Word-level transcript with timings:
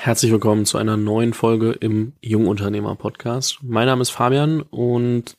Herzlich 0.00 0.30
willkommen 0.30 0.64
zu 0.64 0.78
einer 0.78 0.96
neuen 0.96 1.34
Folge 1.34 1.72
im 1.72 2.12
Jungunternehmer 2.22 2.94
Podcast. 2.94 3.58
Mein 3.62 3.86
Name 3.86 4.00
ist 4.00 4.10
Fabian 4.10 4.62
und 4.62 5.36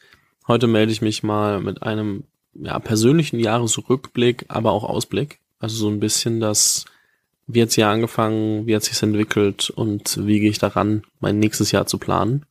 heute 0.50 0.68
melde 0.68 0.92
ich 0.92 1.02
mich 1.02 1.24
mal 1.24 1.62
mit 1.62 1.82
einem 1.82 2.26
ja, 2.54 2.78
persönlichen 2.78 3.40
Jahresrückblick, 3.40 4.46
aber 4.50 4.74
auch 4.74 4.84
Ausblick. 4.84 5.40
Also 5.60 5.78
so 5.78 5.88
ein 5.88 6.02
bisschen 6.02 6.42
das, 6.42 6.84
wie 7.48 7.62
hat's 7.62 7.78
Jahr 7.78 7.94
angefangen, 7.94 8.68
wie 8.68 8.76
hat 8.76 8.84
sich's 8.84 9.02
entwickelt 9.02 9.70
und 9.70 10.28
wie 10.28 10.42
gehe 10.42 10.50
ich 10.50 10.60
daran, 10.60 11.04
mein 11.22 11.40
nächstes 11.40 11.72
Jahr 11.72 11.88
zu 11.88 11.98
planen. 11.98 12.46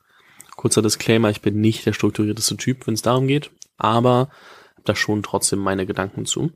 Kurzer 0.56 0.80
Disclaimer, 0.80 1.28
ich 1.28 1.42
bin 1.42 1.60
nicht 1.60 1.84
der 1.84 1.92
strukturierteste 1.92 2.56
Typ, 2.56 2.86
wenn 2.86 2.94
es 2.94 3.02
darum 3.02 3.26
geht, 3.26 3.50
aber 3.76 4.30
habe 4.76 4.84
da 4.84 4.96
schon 4.96 5.22
trotzdem 5.22 5.58
meine 5.58 5.84
Gedanken 5.84 6.24
zu. 6.24 6.52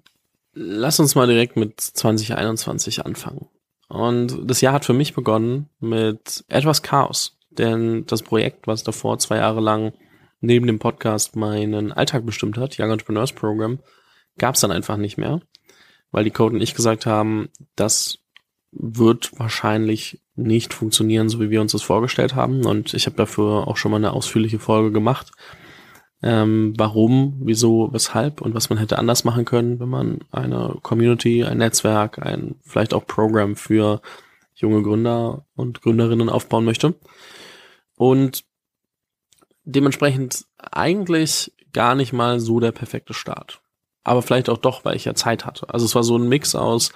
Lass 0.55 0.99
uns 0.99 1.15
mal 1.15 1.27
direkt 1.27 1.57
mit 1.57 1.79
2021 1.79 3.05
anfangen. 3.05 3.49
Und 3.93 4.51
das 4.51 4.63
Jahr 4.63 4.73
hat 4.73 4.87
für 4.87 4.95
mich 4.95 5.13
begonnen 5.13 5.69
mit 5.79 6.45
etwas 6.49 6.81
Chaos. 6.81 7.37
Denn 7.51 8.07
das 8.07 8.23
Projekt, 8.23 8.67
was 8.67 8.85
davor 8.85 9.19
zwei 9.19 9.37
Jahre 9.37 9.61
lang 9.61 9.93
neben 10.41 10.67
dem 10.67 10.79
Podcast 10.79 11.37
meinen 11.37 11.93
Alltag 11.93 12.25
bestimmt 12.25 12.57
hat, 12.57 12.79
Young 12.79 12.91
Entrepreneurs 12.91 13.35
Program, 13.35 13.81
gab 14.39 14.55
es 14.55 14.63
dann 14.63 14.73
einfach 14.73 14.97
nicht 14.97 15.19
mehr. 15.19 15.43
Weil 16.11 16.25
die 16.25 16.31
Code 16.31 16.55
und 16.55 16.63
ich 16.63 16.75
gesagt 16.75 17.05
haben, 17.05 17.51
das 17.77 18.21
wird 18.71 19.39
wahrscheinlich 19.39 20.23
nicht 20.37 20.73
funktionieren, 20.73 21.29
so 21.29 21.39
wie 21.41 21.51
wir 21.51 21.61
uns 21.61 21.73
das 21.73 21.83
vorgestellt 21.83 22.35
haben. 22.35 22.65
Und 22.65 22.95
ich 22.95 23.05
habe 23.05 23.17
dafür 23.17 23.69
auch 23.69 23.77
schon 23.77 23.91
mal 23.91 23.99
eine 23.99 24.15
ausführliche 24.15 24.59
Folge 24.59 24.91
gemacht 24.91 25.33
ähm, 26.23 26.75
warum, 26.77 27.41
wieso, 27.41 27.93
weshalb 27.93 28.41
und 28.41 28.55
was 28.55 28.71
man 28.71 28.79
hätte 28.79 28.99
anders 28.99 29.25
machen 29.25 29.45
können, 29.45 29.81
wenn 29.81 29.89
man 29.89 30.21
eine 30.31 30.77
Community, 30.83 31.45
ein 31.45 31.59
Netzwerk, 31.59 32.21
ein 32.21 32.55
vielleicht 32.63 32.95
auch 32.95 33.07
Programm 33.07 33.57
für 33.57 34.01
junge 34.55 34.83
Gründer 34.83 35.45
und 35.57 35.83
Gründerinnen 35.83 36.29
aufbauen 36.29 36.65
möchte. 36.65 36.95
Und 37.97 38.45
dementsprechend 39.65 40.45
eigentlich 40.59 41.53
gar 41.73 41.95
nicht 41.95 42.13
mal 42.13 42.39
so 42.39 42.61
der 42.61 42.73
perfekte 42.73 43.15
Start. 43.15 43.61
Aber 44.05 44.23
vielleicht 44.23 44.49
auch 44.49 44.59
doch, 44.59 44.85
weil 44.85 44.97
ich 44.97 45.05
ja 45.05 45.15
Zeit 45.15 45.45
hatte. 45.45 45.73
Also 45.73 45.87
es 45.87 45.95
war 45.95 46.05
so 46.05 46.17
ein 46.17 46.29
Mix 46.29 46.55
aus 46.55 46.93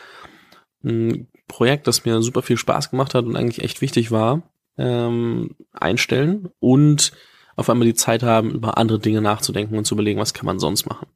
ein 0.84 1.28
Projekt, 1.48 1.86
das 1.86 2.04
mir 2.04 2.22
super 2.22 2.42
viel 2.42 2.56
Spaß 2.56 2.90
gemacht 2.90 3.14
hat 3.14 3.24
und 3.24 3.36
eigentlich 3.36 3.64
echt 3.64 3.80
wichtig 3.80 4.10
war, 4.10 4.42
ähm, 4.78 5.56
einstellen 5.72 6.48
und 6.60 7.12
auf 7.56 7.70
einmal 7.70 7.86
die 7.86 7.94
Zeit 7.94 8.22
haben, 8.22 8.50
über 8.52 8.78
andere 8.78 8.98
Dinge 8.98 9.22
nachzudenken 9.22 9.76
und 9.76 9.84
zu 9.86 9.94
überlegen, 9.94 10.20
was 10.20 10.34
kann 10.34 10.46
man 10.46 10.58
sonst 10.58 10.86
machen. 10.86 11.08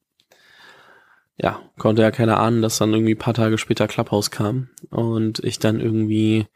Ja, 1.37 1.61
konnte 1.79 2.03
ja 2.03 2.11
keiner 2.11 2.41
ahnen, 2.41 2.61
dass 2.61 2.79
dann 2.79 2.93
irgendwie 2.93 3.15
paar 3.15 3.35
Tage 3.35 3.57
später 3.57 3.89
Clubhouse 3.89 4.31
kam 4.31 4.69
und 4.91 5.43
ich 5.45 5.59
dann 5.59 5.81
irgendwie 5.81 6.47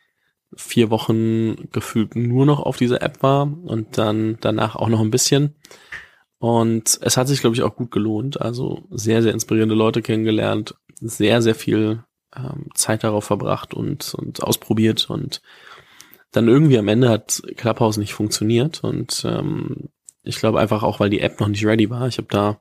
vier 0.57 0.91
Wochen 0.91 1.71
gefühlt 1.73 2.17
nur 2.17 2.47
noch 2.47 2.61
auf 2.61 2.77
dieser 2.77 3.03
App 3.03 3.23
war 3.23 3.51
und 3.65 3.99
dann 3.99 4.39
danach 4.41 4.77
auch 4.77 4.89
noch 4.89 5.01
ein 5.01 5.11
bisschen. 5.11 5.55
Und 6.39 6.99
es 7.01 7.17
hat 7.17 7.29
sich, 7.29 7.41
glaube 7.41 7.57
ich, 7.57 7.63
auch 7.63 7.77
gut 7.77 7.91
gelohnt. 7.91 8.41
Also 8.41 8.87
sehr, 8.91 9.23
sehr 9.23 9.33
inspirierende 9.33 9.75
Leute 9.75 10.03
kennengelernt, 10.03 10.75
sehr, 11.01 11.41
sehr 11.41 11.55
viel 11.55 12.05
ähm, 12.37 12.69
Zeit 12.75 13.05
darauf 13.05 13.25
verbracht 13.25 13.73
und, 13.73 14.15
und 14.15 14.43
ausprobiert 14.43 15.09
und 15.09 15.41
dann 16.35 16.49
irgendwie 16.49 16.79
am 16.79 16.89
Ende 16.89 17.09
hat 17.09 17.43
Clubhouse 17.57 17.97
nicht 17.97 18.13
funktioniert 18.13 18.83
und 18.83 19.25
ähm, 19.25 19.91
ich 20.25 20.39
glaube 20.39 20.59
einfach 20.59 20.83
auch, 20.83 20.99
weil 20.99 21.11
die 21.11 21.21
App 21.21 21.39
noch 21.39 21.47
nicht 21.47 21.65
ready 21.65 21.89
war. 21.91 22.09
Ich 22.09 22.19
habe 22.19 22.27
da 22.29 22.59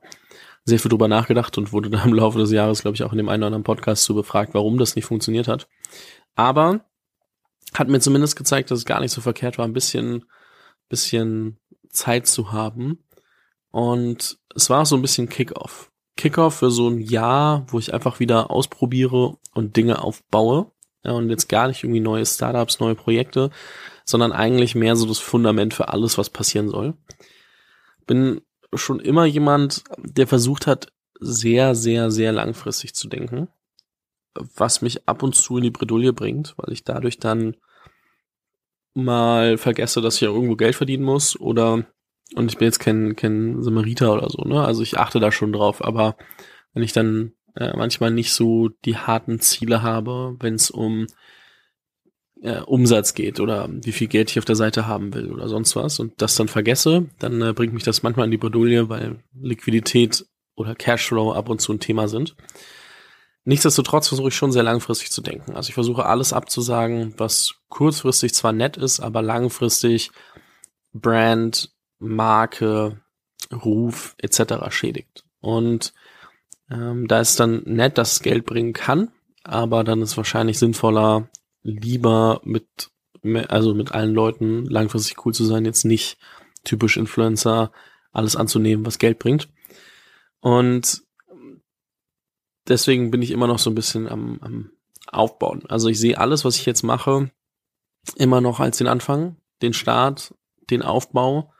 sehr 0.64 0.78
viel 0.78 0.90
drüber 0.90 1.08
nachgedacht 1.08 1.58
und 1.58 1.72
wurde 1.72 1.90
da 1.90 2.04
im 2.04 2.14
Laufe 2.14 2.38
des 2.38 2.52
Jahres, 2.52 2.82
glaube 2.82 2.94
ich, 2.94 3.02
auch 3.02 3.10
in 3.10 3.18
dem 3.18 3.28
einen 3.28 3.42
oder 3.42 3.48
anderen 3.48 3.64
Podcast 3.64 4.04
zu 4.04 4.14
befragt, 4.14 4.54
warum 4.54 4.78
das 4.78 4.94
nicht 4.94 5.06
funktioniert 5.06 5.48
hat. 5.48 5.68
Aber 6.36 6.84
hat 7.72 7.88
mir 7.88 7.98
zumindest 7.98 8.36
gezeigt, 8.36 8.70
dass 8.70 8.78
es 8.78 8.84
gar 8.84 9.00
nicht 9.00 9.10
so 9.10 9.20
verkehrt 9.20 9.58
war, 9.58 9.64
ein 9.64 9.72
bisschen, 9.72 10.24
bisschen 10.88 11.58
Zeit 11.88 12.28
zu 12.28 12.52
haben. 12.52 13.04
Und 13.72 14.38
es 14.54 14.70
war 14.70 14.86
so 14.86 14.94
ein 14.94 15.02
bisschen 15.02 15.28
Kickoff. 15.28 15.90
Kickoff 16.16 16.54
für 16.54 16.70
so 16.70 16.88
ein 16.88 17.00
Jahr, 17.00 17.66
wo 17.68 17.80
ich 17.80 17.92
einfach 17.92 18.20
wieder 18.20 18.52
ausprobiere 18.52 19.38
und 19.52 19.76
Dinge 19.76 20.00
aufbaue 20.00 20.70
ja, 21.04 21.12
und 21.12 21.30
jetzt 21.30 21.48
gar 21.48 21.68
nicht 21.68 21.84
irgendwie 21.84 22.00
neue 22.00 22.26
Startups, 22.26 22.80
neue 22.80 22.94
Projekte, 22.94 23.50
sondern 24.04 24.32
eigentlich 24.32 24.74
mehr 24.74 24.96
so 24.96 25.06
das 25.06 25.18
Fundament 25.18 25.74
für 25.74 25.88
alles, 25.88 26.18
was 26.18 26.30
passieren 26.30 26.68
soll. 26.68 26.94
Bin 28.06 28.40
schon 28.74 29.00
immer 29.00 29.24
jemand, 29.24 29.84
der 29.98 30.26
versucht 30.26 30.66
hat, 30.66 30.88
sehr, 31.20 31.74
sehr, 31.74 32.10
sehr 32.10 32.32
langfristig 32.32 32.94
zu 32.94 33.08
denken, 33.08 33.48
was 34.56 34.82
mich 34.82 35.08
ab 35.08 35.22
und 35.22 35.34
zu 35.34 35.58
in 35.58 35.62
die 35.62 35.70
Bredouille 35.70 36.12
bringt, 36.12 36.54
weil 36.56 36.72
ich 36.72 36.84
dadurch 36.84 37.18
dann 37.18 37.56
mal 38.94 39.58
vergesse, 39.58 40.00
dass 40.00 40.16
ich 40.16 40.20
ja 40.22 40.28
irgendwo 40.28 40.56
Geld 40.56 40.74
verdienen 40.74 41.04
muss 41.04 41.38
oder 41.38 41.86
und 42.34 42.50
ich 42.50 42.58
bin 42.58 42.66
jetzt 42.66 42.78
kein, 42.78 43.16
kein 43.16 43.62
Samariter 43.62 44.12
oder 44.12 44.28
so, 44.30 44.42
ne? 44.42 44.64
Also 44.64 44.82
ich 44.82 44.98
achte 44.98 45.20
da 45.20 45.30
schon 45.30 45.52
drauf, 45.52 45.84
aber 45.84 46.16
wenn 46.72 46.82
ich 46.82 46.92
dann 46.92 47.32
äh, 47.56 47.76
manchmal 47.76 48.10
nicht 48.10 48.32
so 48.32 48.68
die 48.84 48.96
harten 48.96 49.40
Ziele 49.40 49.82
habe, 49.82 50.36
wenn 50.40 50.54
es 50.54 50.70
um 50.70 51.06
äh, 52.42 52.60
Umsatz 52.60 53.14
geht 53.14 53.40
oder 53.40 53.68
wie 53.70 53.92
viel 53.92 54.08
Geld 54.08 54.30
ich 54.30 54.38
auf 54.38 54.44
der 54.44 54.56
Seite 54.56 54.86
haben 54.86 55.14
will 55.14 55.32
oder 55.32 55.48
sonst 55.48 55.76
was 55.76 55.98
und 55.98 56.20
das 56.20 56.34
dann 56.34 56.48
vergesse, 56.48 57.06
dann 57.18 57.40
äh, 57.40 57.52
bringt 57.52 57.72
mich 57.72 57.84
das 57.84 58.02
manchmal 58.02 58.26
in 58.26 58.30
die 58.30 58.38
Bredouille, 58.38 58.88
weil 58.88 59.22
Liquidität 59.32 60.26
oder 60.56 60.74
Cashflow 60.74 61.32
ab 61.32 61.48
und 61.48 61.60
zu 61.60 61.72
ein 61.72 61.80
Thema 61.80 62.08
sind. 62.08 62.36
Nichtsdestotrotz 63.44 64.08
versuche 64.08 64.28
ich 64.28 64.36
schon 64.36 64.52
sehr 64.52 64.62
langfristig 64.62 65.10
zu 65.10 65.20
denken. 65.20 65.54
Also 65.54 65.68
ich 65.68 65.74
versuche 65.74 66.06
alles 66.06 66.32
abzusagen, 66.32 67.14
was 67.18 67.56
kurzfristig 67.68 68.34
zwar 68.34 68.52
nett 68.52 68.76
ist, 68.76 69.00
aber 69.00 69.20
langfristig 69.20 70.10
Brand, 70.92 71.70
Marke, 71.98 73.02
Ruf 73.52 74.14
etc. 74.18 74.70
schädigt. 74.70 75.24
Und 75.40 75.92
ähm, 76.70 77.08
da 77.08 77.20
ist 77.20 77.38
dann 77.40 77.62
nett, 77.64 77.98
dass 77.98 78.12
es 78.12 78.22
Geld 78.22 78.44
bringen 78.46 78.72
kann, 78.72 79.10
aber 79.42 79.84
dann 79.84 80.02
ist 80.02 80.16
wahrscheinlich 80.16 80.58
sinnvoller, 80.58 81.28
lieber 81.62 82.40
mit, 82.44 82.90
also 83.48 83.74
mit 83.74 83.92
allen 83.92 84.14
Leuten 84.14 84.64
langfristig 84.66 85.24
cool 85.24 85.34
zu 85.34 85.44
sein, 85.44 85.64
jetzt 85.64 85.84
nicht 85.84 86.18
typisch 86.64 86.96
Influencer 86.96 87.72
alles 88.12 88.36
anzunehmen, 88.36 88.86
was 88.86 88.98
Geld 88.98 89.18
bringt. 89.18 89.48
Und 90.40 91.02
deswegen 92.68 93.10
bin 93.10 93.22
ich 93.22 93.30
immer 93.30 93.46
noch 93.46 93.58
so 93.58 93.70
ein 93.70 93.74
bisschen 93.74 94.08
am, 94.08 94.38
am 94.40 94.70
Aufbauen. 95.06 95.64
Also 95.68 95.88
ich 95.88 95.98
sehe 95.98 96.18
alles, 96.18 96.44
was 96.44 96.56
ich 96.56 96.66
jetzt 96.66 96.82
mache, 96.82 97.30
immer 98.16 98.40
noch 98.40 98.60
als 98.60 98.78
den 98.78 98.86
Anfang, 98.86 99.36
den 99.62 99.72
Start, 99.72 100.34
den 100.70 100.82
Aufbau 100.82 101.52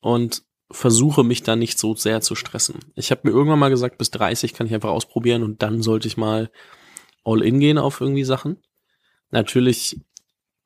und 0.00 0.44
versuche 0.70 1.24
mich 1.24 1.42
da 1.42 1.56
nicht 1.56 1.78
so 1.78 1.94
sehr 1.94 2.20
zu 2.20 2.34
stressen. 2.34 2.80
Ich 2.94 3.10
habe 3.10 3.22
mir 3.24 3.30
irgendwann 3.30 3.58
mal 3.58 3.70
gesagt, 3.70 3.98
bis 3.98 4.10
30 4.10 4.54
kann 4.54 4.66
ich 4.66 4.74
einfach 4.74 4.90
ausprobieren 4.90 5.42
und 5.42 5.62
dann 5.62 5.82
sollte 5.82 6.08
ich 6.08 6.16
mal 6.16 6.50
all 7.24 7.42
in 7.42 7.60
gehen 7.60 7.78
auf 7.78 8.00
irgendwie 8.00 8.24
Sachen. 8.24 8.58
Natürlich 9.30 10.00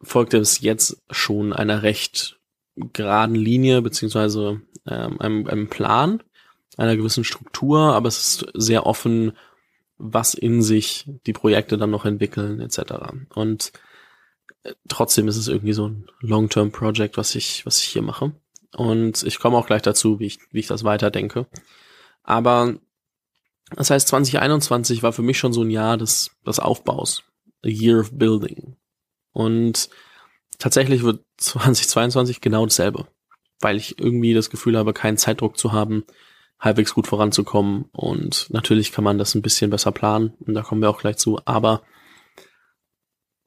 folgt 0.03 0.34
es 0.34 0.60
jetzt 0.60 1.03
schon 1.10 1.53
einer 1.53 1.82
recht 1.82 2.38
geraden 2.76 3.34
Linie, 3.37 3.82
beziehungsweise 3.82 4.60
ähm, 4.87 5.20
einem, 5.20 5.47
einem 5.47 5.69
Plan, 5.69 6.22
einer 6.76 6.97
gewissen 6.97 7.25
Struktur, 7.25 7.94
aber 7.94 8.09
es 8.09 8.19
ist 8.19 8.47
sehr 8.54 8.84
offen, 8.87 9.32
was 9.97 10.34
in 10.34 10.60
sich 10.60 11.09
die 11.26 11.32
Projekte 11.32 11.78
dann 11.78 11.91
noch 11.91 12.04
entwickeln, 12.04 12.60
etc. 12.60 12.94
Und 13.34 13.72
äh, 14.64 14.75
trotzdem 14.88 15.28
ist 15.28 15.37
es 15.37 15.48
irgendwie 15.48 15.72
so 15.72 15.88
ein 15.88 16.10
Long-Term-Project, 16.20 17.16
was 17.16 17.34
ich, 17.34 17.64
was 17.64 17.81
ich 17.81 17.88
hier 17.88 18.03
mache. 18.03 18.32
Und 18.76 19.22
ich 19.22 19.38
komme 19.38 19.56
auch 19.56 19.66
gleich 19.66 19.82
dazu, 19.82 20.18
wie 20.18 20.26
ich, 20.26 20.38
wie 20.50 20.60
ich 20.60 20.66
das 20.66 20.84
weiterdenke. 20.84 21.46
Aber 22.22 22.74
das 23.70 23.90
heißt, 23.90 24.08
2021 24.08 25.02
war 25.02 25.12
für 25.12 25.22
mich 25.22 25.38
schon 25.38 25.52
so 25.52 25.62
ein 25.62 25.70
Jahr 25.70 25.96
des, 25.96 26.30
des 26.46 26.58
Aufbaus. 26.58 27.22
A 27.64 27.68
year 27.68 28.00
of 28.00 28.12
building. 28.12 28.76
Und 29.32 29.88
tatsächlich 30.58 31.02
wird 31.02 31.25
2022 31.38 32.40
genau 32.40 32.66
dasselbe. 32.66 33.06
Weil 33.60 33.76
ich 33.76 33.99
irgendwie 33.99 34.34
das 34.34 34.50
Gefühl 34.50 34.76
habe, 34.76 34.93
keinen 34.93 35.16
Zeitdruck 35.16 35.56
zu 35.56 35.72
haben, 35.72 36.04
halbwegs 36.58 36.94
gut 36.94 37.06
voranzukommen. 37.06 37.87
Und 37.93 38.46
natürlich 38.50 38.93
kann 38.93 39.04
man 39.04 39.19
das 39.19 39.34
ein 39.34 39.43
bisschen 39.43 39.70
besser 39.70 39.93
planen. 39.93 40.34
Und 40.40 40.54
da 40.54 40.62
kommen 40.62 40.82
wir 40.82 40.90
auch 40.90 41.00
gleich 41.00 41.16
zu. 41.16 41.40
Aber 41.44 41.82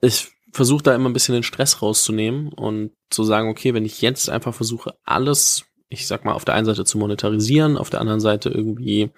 ich 0.00 0.32
versuche 0.52 0.82
da 0.82 0.94
immer 0.94 1.08
ein 1.08 1.12
bisschen 1.12 1.34
den 1.34 1.42
Stress 1.42 1.82
rauszunehmen 1.82 2.52
und 2.52 2.92
zu 3.10 3.24
sagen, 3.24 3.48
okay, 3.48 3.74
wenn 3.74 3.84
ich 3.84 4.00
jetzt 4.00 4.30
einfach 4.30 4.54
versuche, 4.54 4.94
alles, 5.04 5.64
ich 5.88 6.06
sag 6.06 6.24
mal, 6.24 6.32
auf 6.32 6.44
der 6.44 6.54
einen 6.54 6.66
Seite 6.66 6.84
zu 6.84 6.98
monetarisieren, 6.98 7.76
auf 7.76 7.90
der 7.90 8.00
anderen 8.00 8.20
Seite 8.20 8.48
irgendwie 8.48 9.10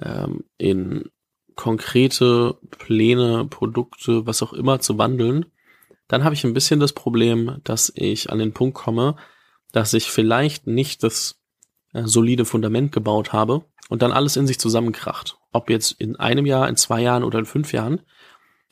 ähm, 0.00 0.44
in 0.58 1.10
konkrete 1.54 2.56
Pläne, 2.70 3.46
Produkte, 3.46 4.26
was 4.26 4.42
auch 4.42 4.52
immer 4.52 4.80
zu 4.80 4.98
wandeln, 4.98 5.46
dann 6.08 6.24
habe 6.24 6.34
ich 6.34 6.44
ein 6.44 6.54
bisschen 6.54 6.80
das 6.80 6.92
Problem, 6.92 7.58
dass 7.64 7.92
ich 7.94 8.30
an 8.30 8.38
den 8.38 8.52
Punkt 8.52 8.74
komme, 8.74 9.16
dass 9.72 9.94
ich 9.94 10.10
vielleicht 10.10 10.66
nicht 10.66 11.02
das 11.02 11.40
äh, 11.92 12.02
solide 12.04 12.44
Fundament 12.44 12.92
gebaut 12.92 13.32
habe 13.32 13.64
und 13.88 14.02
dann 14.02 14.12
alles 14.12 14.36
in 14.36 14.46
sich 14.46 14.58
zusammenkracht. 14.58 15.38
Ob 15.52 15.70
jetzt 15.70 15.92
in 15.92 16.16
einem 16.16 16.46
Jahr, 16.46 16.68
in 16.68 16.76
zwei 16.76 17.02
Jahren 17.02 17.24
oder 17.24 17.38
in 17.38 17.46
fünf 17.46 17.72
Jahren. 17.72 18.00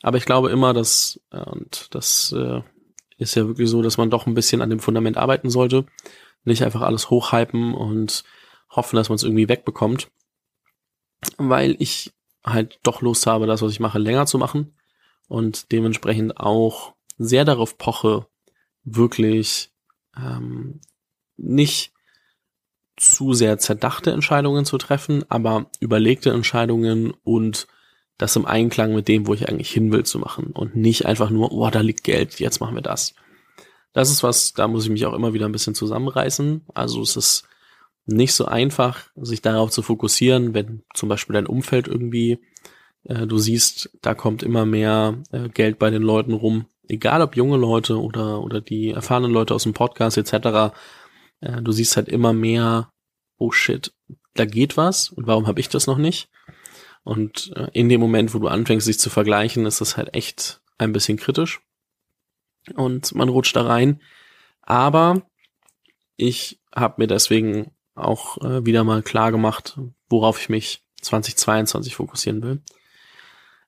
Aber 0.01 0.17
ich 0.17 0.25
glaube 0.25 0.49
immer, 0.49 0.73
dass, 0.73 1.19
äh, 1.31 1.39
und 1.39 1.87
das 1.91 2.33
äh, 2.37 2.61
ist 3.17 3.35
ja 3.35 3.47
wirklich 3.47 3.69
so, 3.69 3.81
dass 3.81 3.97
man 3.97 4.09
doch 4.09 4.25
ein 4.25 4.33
bisschen 4.33 4.61
an 4.61 4.69
dem 4.69 4.79
Fundament 4.79 5.17
arbeiten 5.17 5.49
sollte. 5.49 5.85
Nicht 6.43 6.63
einfach 6.63 6.81
alles 6.81 7.09
hochhypen 7.09 7.73
und 7.73 8.23
hoffen, 8.69 8.95
dass 8.95 9.09
man 9.09 9.17
es 9.17 9.23
irgendwie 9.23 9.49
wegbekommt. 9.49 10.09
Weil 11.37 11.75
ich 11.79 12.13
halt 12.43 12.79
doch 12.83 13.01
Lust 13.01 13.27
habe, 13.27 13.45
das, 13.45 13.61
was 13.61 13.71
ich 13.71 13.79
mache, 13.79 13.99
länger 13.99 14.25
zu 14.25 14.37
machen. 14.37 14.75
Und 15.27 15.71
dementsprechend 15.71 16.37
auch 16.37 16.95
sehr 17.17 17.45
darauf 17.45 17.77
poche, 17.77 18.25
wirklich 18.83 19.71
ähm, 20.17 20.81
nicht 21.37 21.93
zu 22.97 23.33
sehr 23.33 23.57
zerdachte 23.57 24.11
Entscheidungen 24.11 24.65
zu 24.65 24.77
treffen, 24.77 25.23
aber 25.29 25.69
überlegte 25.79 26.31
Entscheidungen 26.31 27.13
und 27.23 27.67
das 28.21 28.35
im 28.35 28.45
Einklang 28.45 28.93
mit 28.93 29.07
dem, 29.07 29.25
wo 29.25 29.33
ich 29.33 29.49
eigentlich 29.49 29.71
hin 29.71 29.91
will, 29.91 30.03
zu 30.03 30.19
machen 30.19 30.51
und 30.53 30.75
nicht 30.75 31.07
einfach 31.07 31.31
nur, 31.31 31.51
oh, 31.51 31.69
da 31.71 31.81
liegt 31.81 32.03
Geld, 32.03 32.39
jetzt 32.39 32.59
machen 32.59 32.75
wir 32.75 32.83
das. 32.83 33.15
Das 33.93 34.11
ist 34.11 34.21
was, 34.21 34.53
da 34.53 34.67
muss 34.67 34.83
ich 34.83 34.91
mich 34.91 35.07
auch 35.07 35.13
immer 35.13 35.33
wieder 35.33 35.47
ein 35.47 35.51
bisschen 35.51 35.73
zusammenreißen. 35.73 36.61
Also 36.75 37.01
es 37.01 37.15
ist 37.15 37.47
nicht 38.05 38.33
so 38.33 38.45
einfach, 38.45 39.09
sich 39.15 39.41
darauf 39.41 39.71
zu 39.71 39.81
fokussieren, 39.81 40.53
wenn 40.53 40.83
zum 40.93 41.09
Beispiel 41.09 41.33
dein 41.33 41.47
Umfeld 41.47 41.87
irgendwie, 41.87 42.37
äh, 43.05 43.25
du 43.25 43.39
siehst, 43.39 43.89
da 44.03 44.13
kommt 44.13 44.43
immer 44.43 44.67
mehr 44.67 45.17
äh, 45.31 45.49
Geld 45.49 45.79
bei 45.79 45.89
den 45.89 46.03
Leuten 46.03 46.33
rum, 46.33 46.67
egal 46.87 47.23
ob 47.23 47.35
junge 47.35 47.57
Leute 47.57 47.99
oder, 47.99 48.43
oder 48.43 48.61
die 48.61 48.91
erfahrenen 48.91 49.31
Leute 49.31 49.55
aus 49.55 49.63
dem 49.63 49.73
Podcast 49.73 50.17
etc., 50.17 50.75
äh, 51.41 51.59
du 51.59 51.71
siehst 51.71 51.97
halt 51.97 52.07
immer 52.07 52.33
mehr, 52.33 52.91
oh 53.39 53.51
shit, 53.51 53.91
da 54.35 54.45
geht 54.45 54.77
was 54.77 55.09
und 55.09 55.25
warum 55.25 55.47
habe 55.47 55.59
ich 55.59 55.69
das 55.69 55.87
noch 55.87 55.97
nicht? 55.97 56.29
Und 57.03 57.51
äh, 57.55 57.67
in 57.73 57.89
dem 57.89 57.99
Moment, 57.99 58.33
wo 58.33 58.39
du 58.39 58.47
anfängst, 58.47 58.85
sich 58.85 58.99
zu 58.99 59.09
vergleichen, 59.09 59.65
ist 59.65 59.81
das 59.81 59.97
halt 59.97 60.13
echt 60.13 60.61
ein 60.77 60.91
bisschen 60.91 61.17
kritisch. 61.17 61.61
Und 62.75 63.15
man 63.15 63.29
rutscht 63.29 63.55
da 63.55 63.63
rein. 63.63 64.01
Aber 64.61 65.23
ich 66.17 66.59
habe 66.73 66.95
mir 66.97 67.07
deswegen 67.07 67.71
auch 67.95 68.37
äh, 68.39 68.65
wieder 68.65 68.83
mal 68.83 69.01
klar 69.01 69.31
gemacht, 69.31 69.77
worauf 70.09 70.39
ich 70.39 70.49
mich 70.49 70.83
2022 71.01 71.95
fokussieren 71.95 72.43
will. 72.43 72.61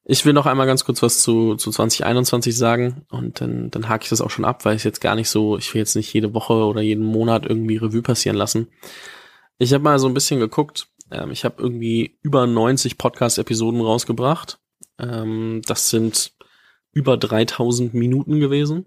Ich 0.05 0.25
will 0.25 0.33
noch 0.33 0.45
einmal 0.45 0.67
ganz 0.67 0.83
kurz 0.83 1.01
was 1.01 1.21
zu, 1.21 1.55
zu 1.55 1.71
2021 1.71 2.55
sagen 2.55 3.05
und 3.09 3.39
dann, 3.39 3.71
dann 3.71 3.87
hake 3.87 4.03
ich 4.03 4.09
das 4.09 4.19
auch 4.19 4.29
schon 4.29 4.43
ab, 4.43 4.65
weil 4.65 4.75
ich 4.75 4.83
jetzt 4.83 4.99
gar 4.99 5.15
nicht 5.15 5.29
so, 5.29 5.57
ich 5.57 5.73
will 5.73 5.79
jetzt 5.79 5.95
nicht 5.95 6.13
jede 6.13 6.33
Woche 6.33 6.53
oder 6.53 6.81
jeden 6.81 7.05
Monat 7.05 7.45
irgendwie 7.45 7.77
Revue 7.77 8.01
passieren 8.01 8.35
lassen. 8.35 8.67
Ich 9.59 9.73
habe 9.73 9.83
mal 9.83 9.99
so 9.99 10.07
ein 10.07 10.13
bisschen 10.13 10.41
geguckt. 10.41 10.89
Ähm, 11.11 11.31
ich 11.31 11.45
habe 11.45 11.61
irgendwie 11.61 12.17
über 12.21 12.47
90 12.47 12.97
Podcast-Episoden 12.97 13.81
rausgebracht. 13.81 14.59
Ähm, 14.99 15.61
das 15.65 15.89
sind 15.89 16.33
über 16.91 17.17
3000 17.17 17.93
Minuten 17.93 18.39
gewesen. 18.39 18.85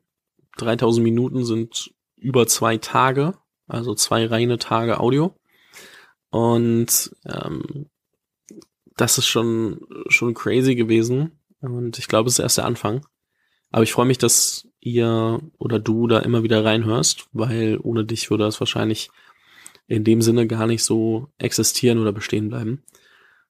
3000 0.58 1.02
Minuten 1.04 1.44
sind 1.44 1.92
über 2.16 2.46
zwei 2.46 2.78
Tage, 2.78 3.34
also 3.66 3.94
zwei 3.94 4.26
reine 4.26 4.58
Tage 4.58 5.00
Audio. 5.00 5.34
Und 6.30 7.14
ähm, 7.26 7.86
das 8.96 9.18
ist 9.18 9.26
schon, 9.26 9.80
schon 10.08 10.34
crazy 10.34 10.74
gewesen. 10.74 11.32
Und 11.60 11.98
ich 11.98 12.08
glaube, 12.08 12.28
es 12.28 12.34
ist 12.34 12.42
erst 12.42 12.58
der 12.58 12.64
Anfang. 12.64 13.06
Aber 13.70 13.82
ich 13.82 13.92
freue 13.92 14.06
mich, 14.06 14.18
dass 14.18 14.68
ihr 14.80 15.40
oder 15.58 15.78
du 15.78 16.06
da 16.06 16.20
immer 16.20 16.42
wieder 16.42 16.64
reinhörst, 16.64 17.28
weil 17.32 17.78
ohne 17.82 18.04
dich 18.04 18.30
würde 18.30 18.44
das 18.44 18.60
wahrscheinlich 18.60 19.10
in 19.88 20.04
dem 20.04 20.22
Sinne 20.22 20.46
gar 20.46 20.66
nicht 20.66 20.84
so 20.84 21.28
existieren 21.38 21.98
oder 21.98 22.12
bestehen 22.12 22.48
bleiben. 22.48 22.82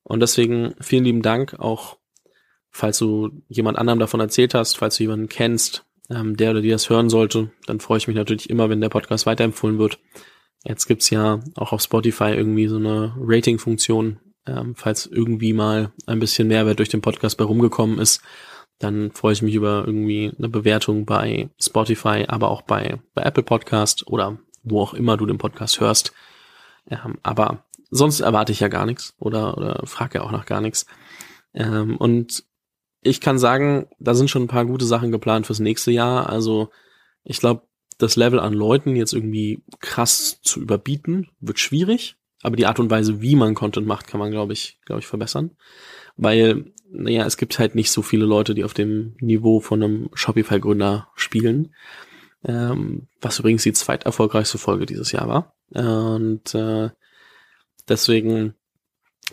Und 0.02 0.20
deswegen 0.20 0.74
vielen 0.80 1.04
lieben 1.04 1.22
Dank 1.22 1.54
auch, 1.58 1.96
falls 2.70 2.98
du 2.98 3.42
jemand 3.48 3.78
anderem 3.78 3.98
davon 3.98 4.20
erzählt 4.20 4.54
hast, 4.54 4.76
falls 4.76 4.96
du 4.96 5.04
jemanden 5.04 5.28
kennst, 5.28 5.84
ähm, 6.10 6.36
der 6.36 6.52
oder 6.52 6.60
die 6.60 6.70
das 6.70 6.90
hören 6.90 7.10
sollte, 7.10 7.50
dann 7.66 7.80
freue 7.80 7.98
ich 7.98 8.06
mich 8.06 8.16
natürlich 8.16 8.50
immer, 8.50 8.68
wenn 8.70 8.80
der 8.80 8.88
Podcast 8.88 9.26
weiterempfohlen 9.26 9.78
wird. 9.78 9.98
Jetzt 10.64 10.86
gibt's 10.86 11.10
ja 11.10 11.40
auch 11.56 11.72
auf 11.72 11.82
Spotify 11.82 12.30
irgendwie 12.30 12.68
so 12.68 12.76
eine 12.76 13.14
Rating-Funktion, 13.18 14.20
ähm, 14.46 14.74
falls 14.76 15.06
irgendwie 15.06 15.52
mal 15.52 15.92
ein 16.06 16.20
bisschen 16.20 16.48
Mehrwert 16.48 16.78
durch 16.78 16.88
den 16.88 17.00
Podcast 17.00 17.36
bei 17.36 17.44
rumgekommen 17.44 17.98
ist, 17.98 18.22
dann 18.78 19.10
freue 19.12 19.32
ich 19.32 19.42
mich 19.42 19.54
über 19.54 19.84
irgendwie 19.86 20.32
eine 20.36 20.48
Bewertung 20.48 21.06
bei 21.06 21.48
Spotify, 21.60 22.24
aber 22.28 22.50
auch 22.50 22.62
bei, 22.62 23.00
bei 23.14 23.22
Apple 23.22 23.42
Podcast 23.42 24.06
oder 24.06 24.38
wo 24.62 24.80
auch 24.80 24.94
immer 24.94 25.16
du 25.16 25.26
den 25.26 25.38
Podcast 25.38 25.80
hörst. 25.80 26.12
Ähm, 26.88 27.18
aber 27.22 27.64
sonst 27.90 28.20
erwarte 28.20 28.52
ich 28.52 28.60
ja 28.60 28.68
gar 28.68 28.86
nichts 28.86 29.14
oder, 29.18 29.56
oder 29.56 29.82
frage 29.86 30.18
ja 30.18 30.24
auch 30.24 30.32
nach 30.32 30.46
gar 30.46 30.60
nichts. 30.60 30.86
Ähm, 31.54 31.96
und 31.96 32.44
ich 33.02 33.20
kann 33.20 33.38
sagen, 33.38 33.86
da 33.98 34.14
sind 34.14 34.30
schon 34.30 34.42
ein 34.42 34.48
paar 34.48 34.66
gute 34.66 34.84
Sachen 34.84 35.12
geplant 35.12 35.46
fürs 35.46 35.60
nächste 35.60 35.90
Jahr. 35.90 36.28
Also 36.28 36.70
ich 37.24 37.38
glaube, 37.38 37.62
das 37.98 38.16
Level 38.16 38.40
an 38.40 38.52
Leuten 38.52 38.96
jetzt 38.96 39.12
irgendwie 39.12 39.62
krass 39.80 40.40
zu 40.42 40.60
überbieten, 40.60 41.30
wird 41.40 41.58
schwierig. 41.58 42.16
Aber 42.42 42.56
die 42.56 42.66
Art 42.66 42.78
und 42.78 42.90
Weise, 42.90 43.22
wie 43.22 43.34
man 43.34 43.54
Content 43.54 43.86
macht, 43.86 44.06
kann 44.06 44.20
man, 44.20 44.30
glaube 44.30 44.52
ich, 44.52 44.78
glaube 44.84 45.00
ich, 45.00 45.06
verbessern. 45.06 45.56
Weil, 46.16 46.72
naja, 46.90 47.24
es 47.24 47.36
gibt 47.36 47.58
halt 47.58 47.74
nicht 47.74 47.90
so 47.90 48.02
viele 48.02 48.26
Leute, 48.26 48.54
die 48.54 48.64
auf 48.64 48.74
dem 48.74 49.16
Niveau 49.20 49.60
von 49.60 49.82
einem 49.82 50.10
Shopify-Gründer 50.14 51.08
spielen. 51.14 51.74
Ähm, 52.44 53.08
was 53.20 53.38
übrigens 53.38 53.62
die 53.62 53.72
zweiterfolgreichste 53.72 54.58
Folge 54.58 54.86
dieses 54.86 55.12
Jahr 55.12 55.28
war. 55.28 55.55
Und 55.70 56.54
äh, 56.54 56.90
deswegen, 57.88 58.54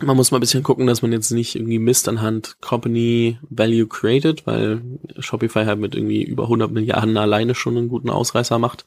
man 0.00 0.16
muss 0.16 0.30
mal 0.30 0.38
ein 0.38 0.40
bisschen 0.40 0.62
gucken, 0.62 0.86
dass 0.86 1.02
man 1.02 1.12
jetzt 1.12 1.30
nicht 1.30 1.54
irgendwie 1.54 1.78
misst 1.78 2.08
anhand 2.08 2.60
Company 2.60 3.38
Value 3.48 3.86
Created, 3.86 4.46
weil 4.46 4.82
Shopify 5.18 5.64
halt 5.64 5.78
mit 5.78 5.94
irgendwie 5.94 6.22
über 6.22 6.44
100 6.44 6.70
Milliarden 6.72 7.16
alleine 7.16 7.54
schon 7.54 7.76
einen 7.76 7.88
guten 7.88 8.10
Ausreißer 8.10 8.58
macht. 8.58 8.84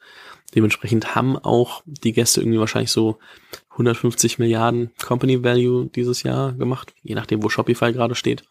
Dementsprechend 0.56 1.16
haben 1.16 1.38
auch 1.38 1.84
die 1.86 2.14
Gäste 2.14 2.42
irgendwie 2.42 2.60
wahrscheinlich 2.60 2.92
so 2.92 3.20
150 3.72 4.40
Milliarden 4.40 4.92
Company 5.04 5.44
Value 5.44 5.88
dieses 5.88 6.24
Jahr 6.24 6.54
gemacht, 6.54 6.94
je 7.04 7.16
nachdem, 7.16 7.44
wo 7.44 7.50
Shopify 7.50 7.92
gerade 7.92 8.16
steht. 8.16 8.44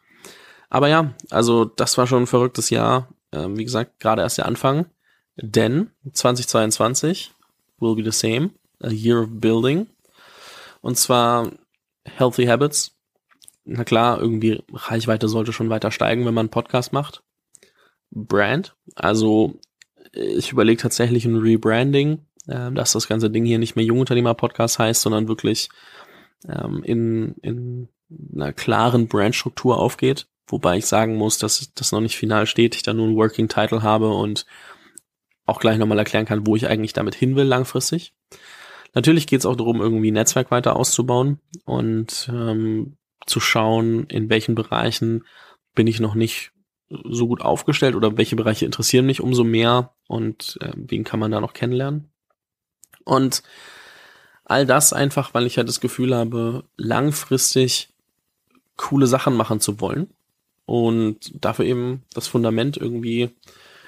Aber 0.69 0.89
ja, 0.89 1.15
also 1.31 1.65
das 1.65 1.97
war 1.97 2.07
schon 2.07 2.25
ein 2.25 2.27
verrücktes 2.27 2.71
Jahr. 2.71 3.09
Ähm, 3.33 3.57
wie 3.57 3.65
gesagt, 3.65 4.01
gerade 4.01 4.23
erst 4.23 4.39
der 4.39 4.47
Anfang. 4.47 4.87
Denn 5.37 5.91
2022 6.13 7.33
will 7.79 7.95
be 7.95 8.11
the 8.11 8.17
same. 8.17 8.51
A 8.83 8.91
year 8.91 9.23
of 9.23 9.29
building. 9.33 9.87
Und 10.81 10.97
zwar 10.99 11.51
Healthy 12.05 12.47
Habits. 12.47 12.93
Na 13.65 13.85
klar, 13.85 14.21
irgendwie 14.21 14.63
Reichweite 14.73 15.29
sollte 15.29 15.53
schon 15.53 15.71
weiter 15.71 15.91
steigen, 15.91 16.25
wenn 16.25 16.35
man 16.35 16.45
einen 16.45 16.51
Podcast 16.51 16.93
macht. 16.93 17.23
Brand. 18.11 18.77
Also 18.95 19.59
ich 20.13 20.53
überlege 20.53 20.81
tatsächlich 20.81 21.25
ein 21.25 21.37
Rebranding, 21.37 22.25
äh, 22.47 22.73
dass 22.73 22.93
das 22.93 23.09
ganze 23.09 23.31
Ding 23.31 23.45
hier 23.45 23.59
nicht 23.59 23.77
mehr 23.77 23.85
Jungunternehmer-Podcast 23.85 24.79
heißt, 24.79 25.03
sondern 25.03 25.29
wirklich 25.29 25.69
ähm, 26.49 26.83
in, 26.85 27.35
in 27.43 27.89
einer 28.35 28.53
klaren 28.53 29.09
Brandstruktur 29.09 29.79
aufgeht. 29.79 30.29
Wobei 30.49 30.79
ich 30.79 30.87
sagen 30.87 31.17
muss, 31.17 31.39
dass 31.39 31.73
das 31.75 31.93
noch 31.93 32.01
nicht 32.01 32.17
final 32.17 32.47
steht, 32.47 32.77
ich 32.77 32.83
da 32.83 32.93
nur 32.93 33.07
einen 33.07 33.17
Working 33.17 33.49
Title 33.49 33.83
habe 33.83 34.09
und 34.11 34.47
auch 35.45 35.61
gleich 35.61 35.79
nochmal 35.79 35.99
erklären 35.99 36.25
kann, 36.25 36.47
wo 36.47 36.57
ich 36.57 36.69
eigentlich 36.69 36.93
damit 36.93 37.15
hin 37.15 37.37
will 37.37 37.45
langfristig. 37.45 38.15
Natürlich 38.97 39.27
geht 39.27 39.41
es 39.41 39.47
auch 39.47 39.57
darum, 39.57 39.83
irgendwie 39.83 40.11
Netzwerk 40.11 40.51
weiter 40.51 40.75
auszubauen 40.75 41.39
und 41.67 42.31
ähm, 42.33 42.97
zu 43.27 43.41
schauen, 43.41 44.05
in 44.05 44.31
welchen 44.31 44.55
Bereichen 44.55 45.27
bin 45.75 45.87
ich 45.87 46.01
noch 46.01 46.15
nicht 46.15 46.53
so 46.89 47.29
gut 47.29 47.43
aufgestellt 47.43 47.95
oder 47.95 48.17
welche 48.17 48.37
Bereiche 48.37 48.65
interessieren 48.65 49.05
mich 49.05 49.21
umso 49.21 49.45
mehr 49.45 49.93
und 50.07 50.57
äh, 50.63 50.73
wen 50.75 51.05
kann 51.05 51.21
man 51.21 51.31
da 51.31 51.43
noch 51.43 51.53
kennenlernen. 51.53 52.09
Und 53.05 53.43
all 54.47 54.65
das 54.65 54.95
einfach, 54.95 55.35
weil 55.35 55.45
ich 55.45 55.59
halt 55.59 55.69
das 55.69 55.81
Gefühl 55.81 56.17
habe, 56.17 56.65
langfristig 56.79 57.91
coole 58.79 59.07
Sachen 59.07 59.35
machen 59.35 59.61
zu 59.61 59.79
wollen 59.79 60.09
und 60.65 61.35
dafür 61.45 61.67
eben 61.67 62.03
das 62.15 62.29
Fundament 62.29 62.79
irgendwie 62.79 63.29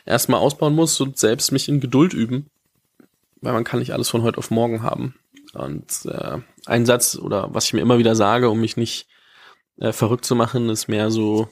erstmal 0.04 0.40
ausbauen 0.40 0.74
muss 0.74 1.00
und 1.00 1.16
selbst 1.16 1.50
mich 1.50 1.66
in 1.66 1.80
Geduld 1.80 2.12
üben, 2.12 2.50
weil 3.40 3.52
man 3.52 3.64
kann 3.64 3.80
nicht 3.80 3.92
alles 3.92 4.08
von 4.08 4.22
heute 4.22 4.38
auf 4.38 4.50
morgen 4.50 4.82
haben. 4.82 5.14
Und 5.54 6.04
äh, 6.06 6.38
ein 6.66 6.86
Satz 6.86 7.16
oder 7.16 7.52
was 7.54 7.66
ich 7.66 7.72
mir 7.72 7.80
immer 7.80 7.98
wieder 7.98 8.14
sage, 8.14 8.50
um 8.50 8.60
mich 8.60 8.76
nicht 8.76 9.08
äh, 9.78 9.92
verrückt 9.92 10.24
zu 10.24 10.34
machen, 10.34 10.68
ist 10.68 10.88
mehr 10.88 11.10
so, 11.10 11.48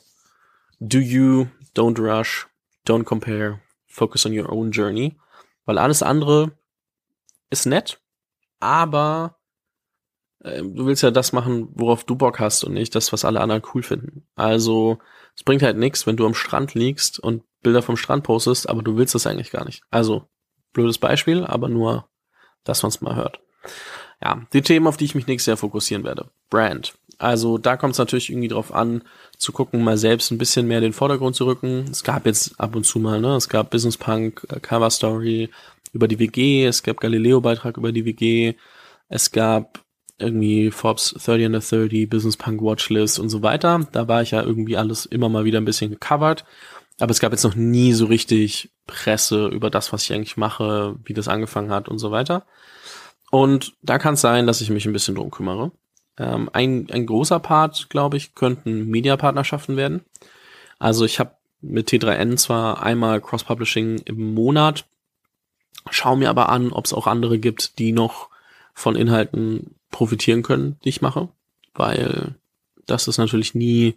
do 0.80 0.98
you, 0.98 1.46
don't 1.74 1.98
rush, 1.98 2.46
don't 2.86 3.04
compare, 3.04 3.60
focus 3.86 4.26
on 4.26 4.38
your 4.38 4.50
own 4.50 4.70
journey. 4.70 5.16
Weil 5.64 5.78
alles 5.78 6.02
andere 6.02 6.52
ist 7.50 7.66
nett, 7.66 8.00
aber 8.60 9.38
äh, 10.40 10.62
du 10.62 10.86
willst 10.86 11.02
ja 11.02 11.10
das 11.10 11.32
machen, 11.32 11.68
worauf 11.74 12.04
du 12.04 12.16
Bock 12.16 12.38
hast 12.38 12.64
und 12.64 12.74
nicht 12.74 12.94
das, 12.94 13.12
was 13.12 13.24
alle 13.24 13.40
anderen 13.40 13.62
cool 13.74 13.82
finden. 13.82 14.26
Also 14.34 14.98
es 15.34 15.42
bringt 15.42 15.62
halt 15.62 15.76
nichts, 15.76 16.06
wenn 16.06 16.16
du 16.16 16.26
am 16.26 16.34
Strand 16.34 16.74
liegst 16.74 17.18
und 17.18 17.42
Bilder 17.62 17.82
vom 17.82 17.96
Strand 17.96 18.24
postest, 18.24 18.68
aber 18.68 18.82
du 18.82 18.96
willst 18.96 19.14
das 19.14 19.26
eigentlich 19.26 19.50
gar 19.50 19.64
nicht. 19.64 19.82
Also, 19.90 20.28
blödes 20.76 20.98
Beispiel, 20.98 21.44
aber 21.44 21.68
nur, 21.68 22.06
dass 22.64 22.82
man 22.82 22.90
es 22.90 23.00
mal 23.00 23.16
hört. 23.16 23.40
Ja, 24.22 24.46
die 24.52 24.62
Themen, 24.62 24.86
auf 24.86 24.96
die 24.96 25.06
ich 25.06 25.14
mich 25.14 25.26
nächstes 25.26 25.46
Jahr 25.46 25.56
fokussieren 25.56 26.04
werde. 26.04 26.30
Brand. 26.48 26.94
Also 27.18 27.58
da 27.58 27.76
kommt 27.76 27.92
es 27.92 27.98
natürlich 27.98 28.30
irgendwie 28.30 28.48
drauf 28.48 28.72
an, 28.72 29.02
zu 29.38 29.52
gucken, 29.52 29.82
mal 29.82 29.96
selbst 29.96 30.30
ein 30.30 30.38
bisschen 30.38 30.68
mehr 30.68 30.80
den 30.80 30.92
Vordergrund 30.92 31.34
zu 31.34 31.46
rücken. 31.46 31.86
Es 31.90 32.04
gab 32.04 32.26
jetzt 32.26 32.60
ab 32.60 32.76
und 32.76 32.84
zu 32.84 32.98
mal, 32.98 33.20
ne, 33.20 33.36
es 33.36 33.48
gab 33.48 33.70
Business 33.70 33.96
Punk, 33.96 34.46
äh, 34.50 34.60
Cover 34.60 34.90
Story 34.90 35.50
über 35.92 36.08
die 36.08 36.18
WG, 36.18 36.66
es 36.66 36.82
gab 36.82 37.00
Galileo-Beitrag 37.00 37.78
über 37.78 37.90
die 37.90 38.04
WG, 38.04 38.54
es 39.08 39.32
gab 39.32 39.82
irgendwie 40.18 40.70
Forbes 40.70 41.14
30 41.14 41.46
under 41.46 41.60
30, 41.60 42.08
Business 42.08 42.36
Punk 42.36 42.62
Watchlist 42.62 43.18
und 43.18 43.28
so 43.28 43.42
weiter. 43.42 43.86
Da 43.92 44.08
war 44.08 44.22
ich 44.22 44.32
ja 44.32 44.42
irgendwie 44.42 44.76
alles 44.76 45.06
immer 45.06 45.28
mal 45.28 45.44
wieder 45.44 45.60
ein 45.60 45.64
bisschen 45.64 45.90
gecovert. 45.90 46.44
Aber 46.98 47.10
es 47.10 47.20
gab 47.20 47.32
jetzt 47.32 47.44
noch 47.44 47.54
nie 47.54 47.92
so 47.92 48.06
richtig 48.06 48.70
Presse 48.86 49.48
über 49.48 49.70
das, 49.70 49.92
was 49.92 50.04
ich 50.04 50.12
eigentlich 50.12 50.36
mache, 50.36 50.96
wie 51.04 51.14
das 51.14 51.28
angefangen 51.28 51.70
hat 51.70 51.88
und 51.88 51.98
so 51.98 52.10
weiter. 52.10 52.46
Und 53.30 53.74
da 53.82 53.98
kann 53.98 54.14
es 54.14 54.20
sein, 54.20 54.46
dass 54.46 54.60
ich 54.60 54.70
mich 54.70 54.86
ein 54.86 54.92
bisschen 54.92 55.14
drum 55.14 55.30
kümmere. 55.30 55.72
Ähm, 56.18 56.48
ein, 56.52 56.88
ein 56.90 57.06
großer 57.06 57.38
Part, 57.38 57.90
glaube 57.90 58.16
ich, 58.16 58.34
könnten 58.34 58.86
Mediapartnerschaften 58.86 59.76
werden. 59.76 60.04
Also 60.78 61.04
ich 61.04 61.18
habe 61.18 61.32
mit 61.60 61.88
T3N 61.88 62.36
zwar 62.36 62.82
einmal 62.82 63.20
Cross-Publishing 63.20 63.98
im 64.04 64.34
Monat, 64.34 64.86
schaue 65.90 66.16
mir 66.16 66.30
aber 66.30 66.48
an, 66.48 66.72
ob 66.72 66.84
es 66.84 66.92
auch 66.92 67.06
andere 67.06 67.38
gibt, 67.38 67.78
die 67.78 67.92
noch 67.92 68.28
von 68.72 68.96
Inhalten 68.96 69.74
profitieren 69.90 70.42
können, 70.42 70.78
die 70.84 70.90
ich 70.90 71.02
mache, 71.02 71.28
weil 71.74 72.34
das 72.86 73.08
ist 73.08 73.18
natürlich 73.18 73.54
nie 73.54 73.96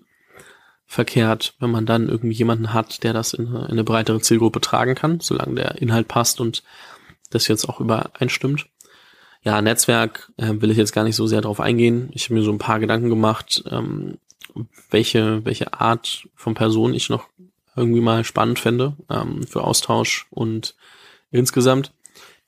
verkehrt, 0.89 1.53
wenn 1.60 1.69
man 1.69 1.86
dann 1.86 2.10
irgendwie 2.10 2.36
jemanden 2.36 2.74
hat, 2.74 3.03
der 3.03 3.13
das 3.13 3.34
in 3.34 3.48
eine, 3.48 3.65
in 3.65 3.74
eine 3.74 3.84
breitere 3.84 4.19
Zielgruppe 4.22 4.60
tragen 4.60 4.96
kann, 4.96 5.19
solange 5.19 5.53
der 5.53 5.75
Inhalt 5.79 6.08
passt 6.08 6.41
und 6.41 6.63
das 7.29 7.48
jetzt 7.48 7.69
auch 7.69 7.79
übereinstimmt. 7.79 8.65
Ja, 9.43 9.62
Netzwerk 9.62 10.31
äh, 10.38 10.51
will 10.55 10.72
ich 10.72 10.77
jetzt 10.77 10.91
gar 10.91 11.03
nicht 11.03 11.15
so 11.15 11.27
sehr 11.27 11.41
drauf 11.41 11.60
eingehen. 11.60 12.10
Ich 12.13 12.25
habe 12.25 12.34
mir 12.34 12.41
so 12.41 12.51
ein 12.51 12.58
paar 12.58 12.79
Gedanken 12.79 13.10
gemacht, 13.10 13.63
ähm, 13.69 14.17
welche, 14.89 15.46
welche 15.46 15.79
Art 15.79 16.27
von 16.36 16.55
Person 16.55 16.96
ich 16.96 17.12
noch 17.12 17.27
irgendwie 17.75 18.01
mal 18.01 18.24
spannend 18.24 18.58
fände 18.58 18.93
ähm, 19.12 19.46
für 19.46 19.63
Austausch 19.63 20.25
und 20.31 20.74
insgesamt. 21.29 21.91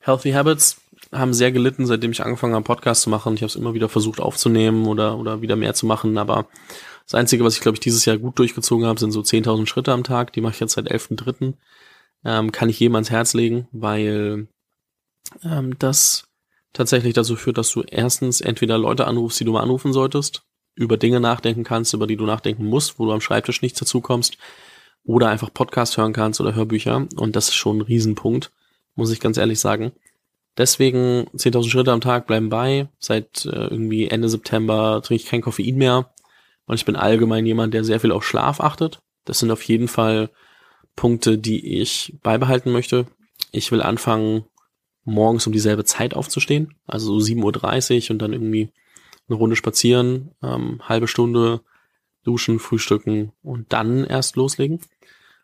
Healthy 0.00 0.32
Habits 0.32 0.80
haben 1.12 1.32
sehr 1.32 1.52
gelitten, 1.52 1.86
seitdem 1.86 2.10
ich 2.10 2.24
angefangen 2.24 2.54
habe, 2.54 2.64
Podcast 2.64 3.02
zu 3.02 3.10
machen. 3.10 3.34
Ich 3.34 3.42
habe 3.42 3.50
es 3.50 3.56
immer 3.56 3.72
wieder 3.72 3.88
versucht 3.88 4.18
aufzunehmen 4.18 4.86
oder, 4.86 5.16
oder 5.16 5.42
wieder 5.42 5.54
mehr 5.54 5.74
zu 5.74 5.86
machen, 5.86 6.18
aber 6.18 6.46
das 7.12 7.20
Einzige, 7.20 7.44
was 7.44 7.54
ich, 7.54 7.60
glaube 7.60 7.76
ich, 7.76 7.80
dieses 7.80 8.06
Jahr 8.06 8.16
gut 8.16 8.38
durchgezogen 8.38 8.86
habe, 8.86 8.98
sind 8.98 9.12
so 9.12 9.20
10.000 9.20 9.66
Schritte 9.66 9.92
am 9.92 10.02
Tag. 10.02 10.32
Die 10.32 10.40
mache 10.40 10.54
ich 10.54 10.60
jetzt 10.60 10.72
seit 10.72 10.90
11.3. 10.90 11.52
Ähm, 12.24 12.52
kann 12.52 12.70
ich 12.70 12.80
jedem 12.80 12.94
ans 12.94 13.10
Herz 13.10 13.34
legen, 13.34 13.68
weil 13.70 14.48
ähm, 15.44 15.78
das 15.78 16.24
tatsächlich 16.72 17.12
dazu 17.12 17.36
führt, 17.36 17.58
dass 17.58 17.70
du 17.70 17.82
erstens 17.82 18.40
entweder 18.40 18.78
Leute 18.78 19.06
anrufst, 19.06 19.38
die 19.38 19.44
du 19.44 19.52
mal 19.52 19.60
anrufen 19.60 19.92
solltest, 19.92 20.44
über 20.74 20.96
Dinge 20.96 21.20
nachdenken 21.20 21.64
kannst, 21.64 21.92
über 21.92 22.06
die 22.06 22.16
du 22.16 22.24
nachdenken 22.24 22.64
musst, 22.64 22.98
wo 22.98 23.04
du 23.04 23.12
am 23.12 23.20
Schreibtisch 23.20 23.60
nicht 23.60 23.78
dazu 23.78 24.00
kommst, 24.00 24.38
oder 25.04 25.28
einfach 25.28 25.52
Podcast 25.52 25.98
hören 25.98 26.14
kannst 26.14 26.40
oder 26.40 26.54
Hörbücher. 26.54 27.08
Und 27.16 27.36
das 27.36 27.48
ist 27.48 27.56
schon 27.56 27.78
ein 27.78 27.82
Riesenpunkt, 27.82 28.52
muss 28.94 29.10
ich 29.10 29.20
ganz 29.20 29.36
ehrlich 29.36 29.60
sagen. 29.60 29.92
Deswegen 30.56 31.26
10.000 31.36 31.68
Schritte 31.68 31.92
am 31.92 32.00
Tag 32.00 32.26
bleiben 32.26 32.48
bei. 32.48 32.88
Seit 32.98 33.44
äh, 33.44 33.50
irgendwie 33.50 34.08
Ende 34.08 34.30
September 34.30 35.02
trinke 35.02 35.24
ich 35.24 35.28
kein 35.28 35.42
Koffein 35.42 35.76
mehr. 35.76 36.11
Und 36.72 36.76
ich 36.76 36.86
bin 36.86 36.96
allgemein 36.96 37.44
jemand, 37.44 37.74
der 37.74 37.84
sehr 37.84 38.00
viel 38.00 38.12
auf 38.12 38.26
Schlaf 38.26 38.58
achtet. 38.58 39.02
Das 39.26 39.38
sind 39.38 39.50
auf 39.50 39.62
jeden 39.64 39.88
Fall 39.88 40.30
Punkte, 40.96 41.36
die 41.36 41.78
ich 41.82 42.16
beibehalten 42.22 42.72
möchte. 42.72 43.04
Ich 43.50 43.70
will 43.72 43.82
anfangen, 43.82 44.46
morgens 45.04 45.46
um 45.46 45.52
dieselbe 45.52 45.84
Zeit 45.84 46.14
aufzustehen. 46.14 46.72
Also 46.86 47.20
so 47.20 47.26
7.30 47.26 48.06
Uhr 48.06 48.10
und 48.12 48.20
dann 48.20 48.32
irgendwie 48.32 48.72
eine 49.28 49.36
Runde 49.36 49.54
spazieren, 49.54 50.30
ähm, 50.42 50.80
halbe 50.88 51.08
Stunde 51.08 51.60
duschen, 52.24 52.58
frühstücken 52.58 53.32
und 53.42 53.70
dann 53.74 54.06
erst 54.06 54.36
loslegen. 54.36 54.80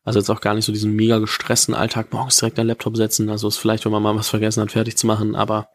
Also 0.04 0.20
jetzt 0.20 0.30
auch 0.30 0.40
gar 0.40 0.54
nicht 0.54 0.64
so 0.64 0.72
diesen 0.72 0.96
mega 0.96 1.18
gestressten 1.18 1.74
Alltag, 1.74 2.10
morgens 2.10 2.38
direkt 2.38 2.56
den 2.56 2.68
Laptop 2.68 2.96
setzen. 2.96 3.28
Also 3.28 3.48
ist 3.48 3.58
vielleicht, 3.58 3.84
wenn 3.84 3.92
man 3.92 4.02
mal 4.02 4.16
was 4.16 4.30
vergessen 4.30 4.62
hat, 4.62 4.72
fertig 4.72 4.96
zu 4.96 5.06
machen, 5.06 5.34
aber 5.34 5.68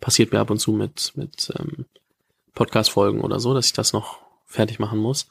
passiert 0.00 0.32
mir 0.32 0.40
ab 0.40 0.50
und 0.50 0.58
zu 0.58 0.72
mit, 0.72 1.12
mit 1.14 1.52
ähm, 1.56 1.84
Podcast-Folgen 2.56 3.20
oder 3.20 3.38
so, 3.38 3.54
dass 3.54 3.66
ich 3.66 3.72
das 3.72 3.92
noch 3.92 4.26
fertig 4.48 4.78
machen 4.78 4.98
muss. 4.98 5.28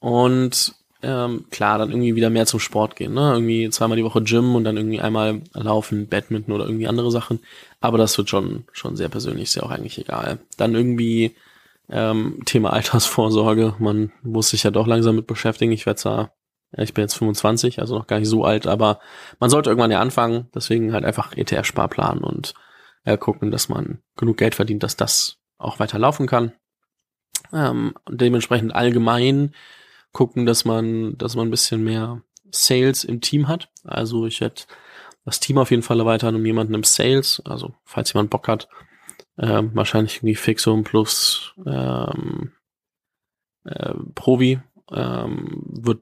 Und 0.00 0.74
ähm, 1.02 1.46
klar, 1.50 1.78
dann 1.78 1.90
irgendwie 1.90 2.16
wieder 2.16 2.30
mehr 2.30 2.46
zum 2.46 2.58
Sport 2.58 2.96
gehen, 2.96 3.14
ne? 3.14 3.32
Irgendwie 3.32 3.70
zweimal 3.70 3.96
die 3.96 4.04
Woche 4.04 4.22
Gym 4.22 4.56
und 4.56 4.64
dann 4.64 4.76
irgendwie 4.76 5.00
einmal 5.00 5.42
laufen, 5.52 6.08
Badminton 6.08 6.54
oder 6.54 6.64
irgendwie 6.64 6.88
andere 6.88 7.10
Sachen. 7.10 7.40
Aber 7.80 7.98
das 7.98 8.18
wird 8.18 8.28
schon, 8.28 8.64
schon 8.72 8.96
sehr 8.96 9.08
persönlich, 9.08 9.44
ist 9.44 9.54
ja 9.54 9.62
auch 9.62 9.70
eigentlich 9.70 9.98
egal. 9.98 10.38
Dann 10.56 10.74
irgendwie 10.74 11.36
ähm, 11.88 12.40
Thema 12.46 12.72
Altersvorsorge. 12.72 13.76
Man 13.78 14.12
muss 14.22 14.50
sich 14.50 14.64
ja 14.64 14.70
doch 14.72 14.86
langsam 14.86 15.14
mit 15.14 15.26
beschäftigen. 15.28 15.72
Ich 15.72 15.86
werde 15.86 16.00
zwar, 16.00 16.32
ja, 16.76 16.82
ich 16.82 16.94
bin 16.94 17.02
jetzt 17.02 17.14
25, 17.14 17.80
also 17.80 17.96
noch 17.96 18.08
gar 18.08 18.18
nicht 18.18 18.28
so 18.28 18.44
alt, 18.44 18.66
aber 18.66 18.98
man 19.38 19.50
sollte 19.50 19.70
irgendwann 19.70 19.92
ja 19.92 20.00
anfangen. 20.00 20.48
Deswegen 20.52 20.92
halt 20.92 21.04
einfach 21.04 21.32
ETF-Sparplan 21.36 22.18
und 22.18 22.54
äh, 23.04 23.16
gucken, 23.16 23.52
dass 23.52 23.68
man 23.68 24.00
genug 24.16 24.36
Geld 24.36 24.56
verdient, 24.56 24.82
dass 24.82 24.96
das 24.96 25.38
auch 25.58 25.78
weiter 25.78 25.98
laufen 25.98 26.26
kann. 26.26 26.52
Ähm, 27.52 27.94
dementsprechend 28.08 28.74
allgemein 28.74 29.54
gucken, 30.12 30.46
dass 30.46 30.64
man, 30.64 31.16
dass 31.18 31.36
man 31.36 31.48
ein 31.48 31.50
bisschen 31.50 31.84
mehr 31.84 32.22
Sales 32.50 33.04
im 33.04 33.20
Team 33.20 33.48
hat. 33.48 33.70
Also 33.84 34.26
ich 34.26 34.40
werde 34.40 34.62
das 35.24 35.40
Team 35.40 35.58
auf 35.58 35.70
jeden 35.70 35.82
Fall 35.82 36.00
erweitern 36.00 36.34
um 36.34 36.44
jemanden 36.44 36.74
im 36.74 36.84
Sales. 36.84 37.42
Also 37.44 37.74
falls 37.84 38.12
jemand 38.12 38.30
Bock 38.30 38.48
hat, 38.48 38.68
ähm, 39.38 39.70
wahrscheinlich 39.74 40.16
irgendwie 40.16 40.34
Fixum 40.34 40.84
plus 40.84 41.54
ähm, 41.66 42.52
äh, 43.64 43.94
Provi 44.14 44.60
ähm, 44.90 45.62
wird 45.66 46.00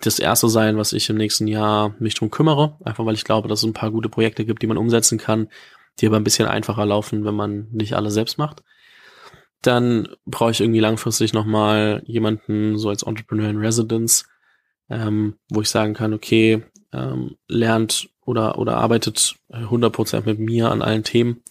das 0.00 0.18
erste 0.18 0.48
sein, 0.48 0.78
was 0.78 0.94
ich 0.94 1.10
im 1.10 1.16
nächsten 1.16 1.46
Jahr 1.46 1.94
mich 1.98 2.14
drum 2.14 2.30
kümmere. 2.30 2.78
Einfach 2.84 3.04
weil 3.04 3.14
ich 3.14 3.24
glaube, 3.24 3.48
dass 3.48 3.60
es 3.60 3.66
ein 3.66 3.74
paar 3.74 3.90
gute 3.90 4.08
Projekte 4.08 4.44
gibt, 4.44 4.62
die 4.62 4.66
man 4.66 4.78
umsetzen 4.78 5.18
kann, 5.18 5.48
die 6.00 6.06
aber 6.06 6.16
ein 6.16 6.24
bisschen 6.24 6.48
einfacher 6.48 6.86
laufen, 6.86 7.24
wenn 7.24 7.34
man 7.34 7.68
nicht 7.70 7.94
alle 7.94 8.10
selbst 8.10 8.38
macht 8.38 8.62
dann 9.66 10.08
brauche 10.26 10.50
ich 10.50 10.60
irgendwie 10.60 10.80
langfristig 10.80 11.32
nochmal 11.32 12.02
jemanden 12.06 12.78
so 12.78 12.88
als 12.88 13.02
Entrepreneur 13.02 13.48
in 13.48 13.58
Residence, 13.58 14.26
ähm, 14.90 15.34
wo 15.48 15.60
ich 15.60 15.70
sagen 15.70 15.94
kann, 15.94 16.12
okay, 16.12 16.62
ähm, 16.92 17.36
lernt 17.48 18.08
oder, 18.24 18.58
oder 18.58 18.76
arbeitet 18.76 19.36
100% 19.50 20.26
mit 20.26 20.38
mir 20.38 20.70
an 20.70 20.82
allen 20.82 21.04
Themen, 21.04 21.42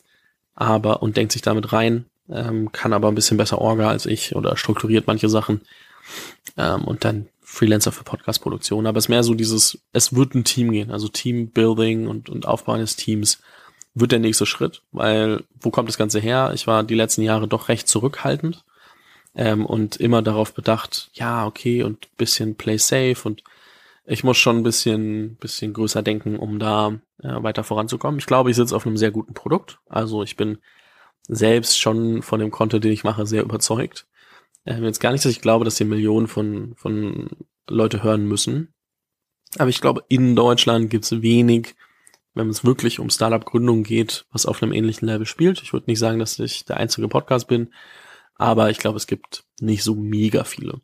aber 0.55 1.01
und 1.01 1.17
denkt 1.17 1.31
sich 1.31 1.41
damit 1.41 1.73
rein, 1.73 2.05
ähm, 2.29 2.71
kann 2.71 2.93
aber 2.93 3.07
ein 3.07 3.15
bisschen 3.15 3.37
besser 3.37 3.59
Orga 3.59 3.89
als 3.89 4.05
ich 4.05 4.35
oder 4.35 4.57
strukturiert 4.57 5.07
manche 5.07 5.29
Sachen 5.29 5.61
ähm, 6.57 6.83
und 6.85 7.03
dann 7.05 7.27
Freelancer 7.41 7.91
für 7.91 8.03
Podcast-Produktion. 8.03 8.87
Aber 8.87 8.97
es 8.97 9.05
ist 9.05 9.09
mehr 9.09 9.23
so 9.23 9.33
dieses, 9.33 9.79
es 9.91 10.15
wird 10.15 10.33
ein 10.33 10.43
Team 10.43 10.71
gehen, 10.71 10.91
also 10.91 11.07
Teambuilding 11.07 12.07
und, 12.07 12.29
und 12.29 12.47
Aufbau 12.47 12.73
eines 12.73 12.95
Teams 12.95 13.41
wird 13.93 14.11
der 14.11 14.19
nächste 14.19 14.45
Schritt, 14.45 14.81
weil 14.91 15.43
wo 15.59 15.69
kommt 15.69 15.89
das 15.89 15.97
Ganze 15.97 16.19
her? 16.19 16.51
Ich 16.53 16.67
war 16.67 16.83
die 16.83 16.95
letzten 16.95 17.21
Jahre 17.21 17.47
doch 17.47 17.69
recht 17.69 17.87
zurückhaltend 17.87 18.63
ähm, 19.35 19.65
und 19.65 19.97
immer 19.97 20.21
darauf 20.21 20.53
bedacht, 20.53 21.09
ja, 21.13 21.45
okay, 21.45 21.83
und 21.83 22.15
bisschen 22.17 22.55
play 22.55 22.77
safe 22.77 23.17
und 23.23 23.43
ich 24.05 24.23
muss 24.23 24.37
schon 24.37 24.57
ein 24.57 24.63
bisschen, 24.63 25.35
bisschen 25.37 25.73
größer 25.73 26.01
denken, 26.01 26.37
um 26.37 26.59
da 26.59 26.99
äh, 27.21 27.41
weiter 27.41 27.63
voranzukommen. 27.63 28.19
Ich 28.19 28.25
glaube, 28.25 28.49
ich 28.49 28.55
sitze 28.55 28.75
auf 28.75 28.85
einem 28.85 28.97
sehr 28.97 29.11
guten 29.11 29.33
Produkt. 29.33 29.79
Also 29.87 30.23
ich 30.23 30.35
bin 30.35 30.57
selbst 31.27 31.79
schon 31.79 32.21
von 32.21 32.39
dem 32.39 32.51
Content, 32.51 32.83
den 32.83 32.91
ich 32.91 33.05
mache, 33.05 33.25
sehr 33.25 33.43
überzeugt. 33.43 34.07
Ähm, 34.65 34.83
jetzt 34.83 34.99
gar 34.99 35.11
nicht, 35.11 35.23
dass 35.23 35.31
ich 35.31 35.41
glaube, 35.41 35.63
dass 35.63 35.75
die 35.75 35.85
Millionen 35.85 36.27
von, 36.27 36.73
von 36.75 37.29
Leute 37.69 38.03
hören 38.03 38.25
müssen. 38.27 38.73
Aber 39.57 39.69
ich 39.69 39.79
glaube, 39.79 40.03
in 40.09 40.35
Deutschland 40.35 40.89
gibt 40.89 41.05
es 41.05 41.21
wenig 41.21 41.75
wenn 42.33 42.49
es 42.49 42.63
wirklich 42.63 42.99
um 42.99 43.09
Startup-Gründung 43.09 43.83
geht, 43.83 44.25
was 44.31 44.45
auf 44.45 44.61
einem 44.61 44.73
ähnlichen 44.73 45.07
Level 45.07 45.25
spielt. 45.25 45.61
Ich 45.61 45.73
würde 45.73 45.89
nicht 45.89 45.99
sagen, 45.99 46.19
dass 46.19 46.39
ich 46.39 46.65
der 46.65 46.77
einzige 46.77 47.07
Podcast 47.07 47.47
bin, 47.47 47.73
aber 48.35 48.69
ich 48.69 48.79
glaube, 48.79 48.97
es 48.97 49.07
gibt 49.07 49.43
nicht 49.59 49.83
so 49.83 49.95
mega 49.95 50.43
viele. 50.43 50.81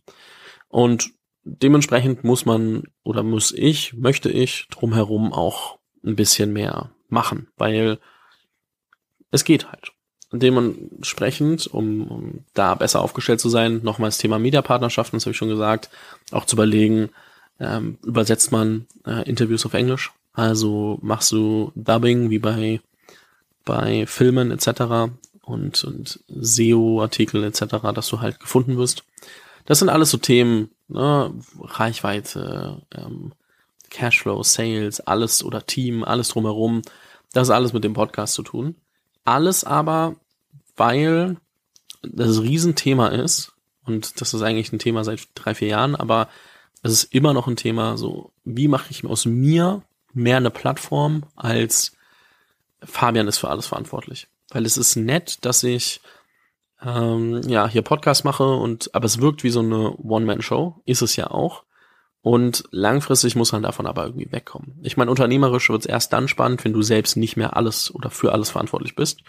Und 0.68 1.12
dementsprechend 1.44 2.24
muss 2.24 2.46
man 2.46 2.84
oder 3.04 3.24
muss 3.24 3.52
ich, 3.52 3.94
möchte 3.94 4.30
ich 4.30 4.68
drumherum 4.70 5.34
auch 5.34 5.80
ein 6.06 6.16
bisschen 6.16 6.54
mehr 6.54 6.92
machen, 7.08 7.48
weil 7.58 8.00
es 9.32 9.44
geht 9.44 9.68
halt. 9.68 9.92
Dementsprechend, 10.32 11.66
um, 11.66 12.08
um 12.08 12.46
da 12.54 12.76
besser 12.76 13.02
aufgestellt 13.02 13.40
zu 13.40 13.50
sein, 13.50 13.82
nochmals 13.82 14.20
Thema 14.20 14.38
Mediapartnerschaften, 14.38 15.18
das 15.18 15.26
habe 15.26 15.32
ich 15.32 15.38
schon 15.38 15.50
gesagt, 15.50 15.90
auch 16.32 16.46
zu 16.46 16.56
überlegen, 16.56 17.10
ähm, 17.60 17.98
übersetzt 18.04 18.52
man 18.52 18.86
äh, 19.08 19.28
Interviews 19.28 19.66
auf 19.66 19.74
Englisch 19.74 20.14
also 20.40 21.00
machst 21.02 21.32
du 21.32 21.72
Dubbing 21.76 22.30
wie 22.30 22.40
bei, 22.40 22.82
bei 23.66 24.06
Filmen 24.06 24.52
etc. 24.52 25.12
und, 25.44 25.84
und 25.84 26.20
SEO-Artikel 26.30 27.44
etc., 27.44 27.78
dass 27.94 28.08
du 28.08 28.22
halt 28.22 28.40
gefunden 28.40 28.78
wirst. 28.78 29.04
Das 29.66 29.80
sind 29.80 29.90
alles 29.90 30.12
so 30.12 30.18
Themen, 30.18 30.70
ne? 30.88 31.34
Reichweite, 31.60 32.82
ähm, 32.96 33.34
Cashflow, 33.90 34.42
Sales, 34.44 35.02
alles 35.02 35.44
oder 35.44 35.66
Team, 35.66 36.04
alles 36.04 36.30
drumherum. 36.30 36.84
Das 37.34 37.50
ist 37.50 37.54
alles 37.54 37.74
mit 37.74 37.84
dem 37.84 37.94
Podcast 37.94 38.34
zu 38.34 38.44
tun. 38.44 38.76
Alles 39.26 39.64
aber, 39.64 40.16
weil 40.78 41.38
das 42.02 42.42
Riesenthema 42.42 43.10
ist, 43.10 43.52
Und 43.86 44.22
das 44.22 44.34
ist 44.34 44.42
eigentlich 44.42 44.72
ein 44.72 44.80
Thema 44.80 45.04
seit 45.04 45.28
drei, 45.36 45.54
vier 45.54 45.68
Jahren, 45.70 45.96
aber 45.96 46.30
es 46.82 46.94
ist 46.94 47.14
immer 47.14 47.34
noch 47.34 47.48
ein 47.48 47.58
Thema, 47.58 47.98
so, 47.98 48.32
wie 48.46 48.68
mache 48.68 48.92
ich 48.92 49.04
aus 49.06 49.26
mir 49.26 49.82
mehr 50.14 50.38
eine 50.38 50.52
Plattform 50.52 51.24
als 51.36 51.96
Fabian 52.84 53.28
ist 53.28 53.38
für 53.38 53.50
alles 53.50 53.68
verantwortlich. 53.68 54.28
Weil 54.50 54.66
es 54.66 54.78
ist 54.78 54.96
nett, 54.96 55.46
dass 55.46 55.64
ich 55.64 56.02
ähm, 56.82 57.42
ja 57.48 57.68
hier 57.68 57.82
Podcast 57.82 58.26
mache 58.26 58.56
und 58.56 58.94
aber 58.96 59.06
es 59.06 59.20
wirkt 59.20 59.44
wie 59.44 59.50
so 59.50 59.60
eine 59.60 59.96
One-Man-Show, 59.98 60.82
ist 60.86 61.02
es 61.02 61.16
ja 61.16 61.30
auch. 61.30 61.64
Und 62.22 62.64
langfristig 62.72 63.36
muss 63.36 63.52
man 63.52 63.64
davon 63.64 63.86
aber 63.86 64.06
irgendwie 64.06 64.32
wegkommen. 64.32 64.78
Ich 64.84 64.98
meine, 64.98 65.10
unternehmerisch 65.10 65.70
wird 65.70 65.82
es 65.82 65.86
erst 65.86 66.12
dann 66.12 66.28
spannend, 66.28 66.64
wenn 66.66 66.74
du 66.74 66.82
selbst 66.82 67.16
nicht 67.16 67.38
mehr 67.38 67.56
alles 67.56 67.94
oder 67.94 68.10
für 68.10 68.34
alles 68.34 68.50
verantwortlich 68.50 68.96
bist. 68.96 69.22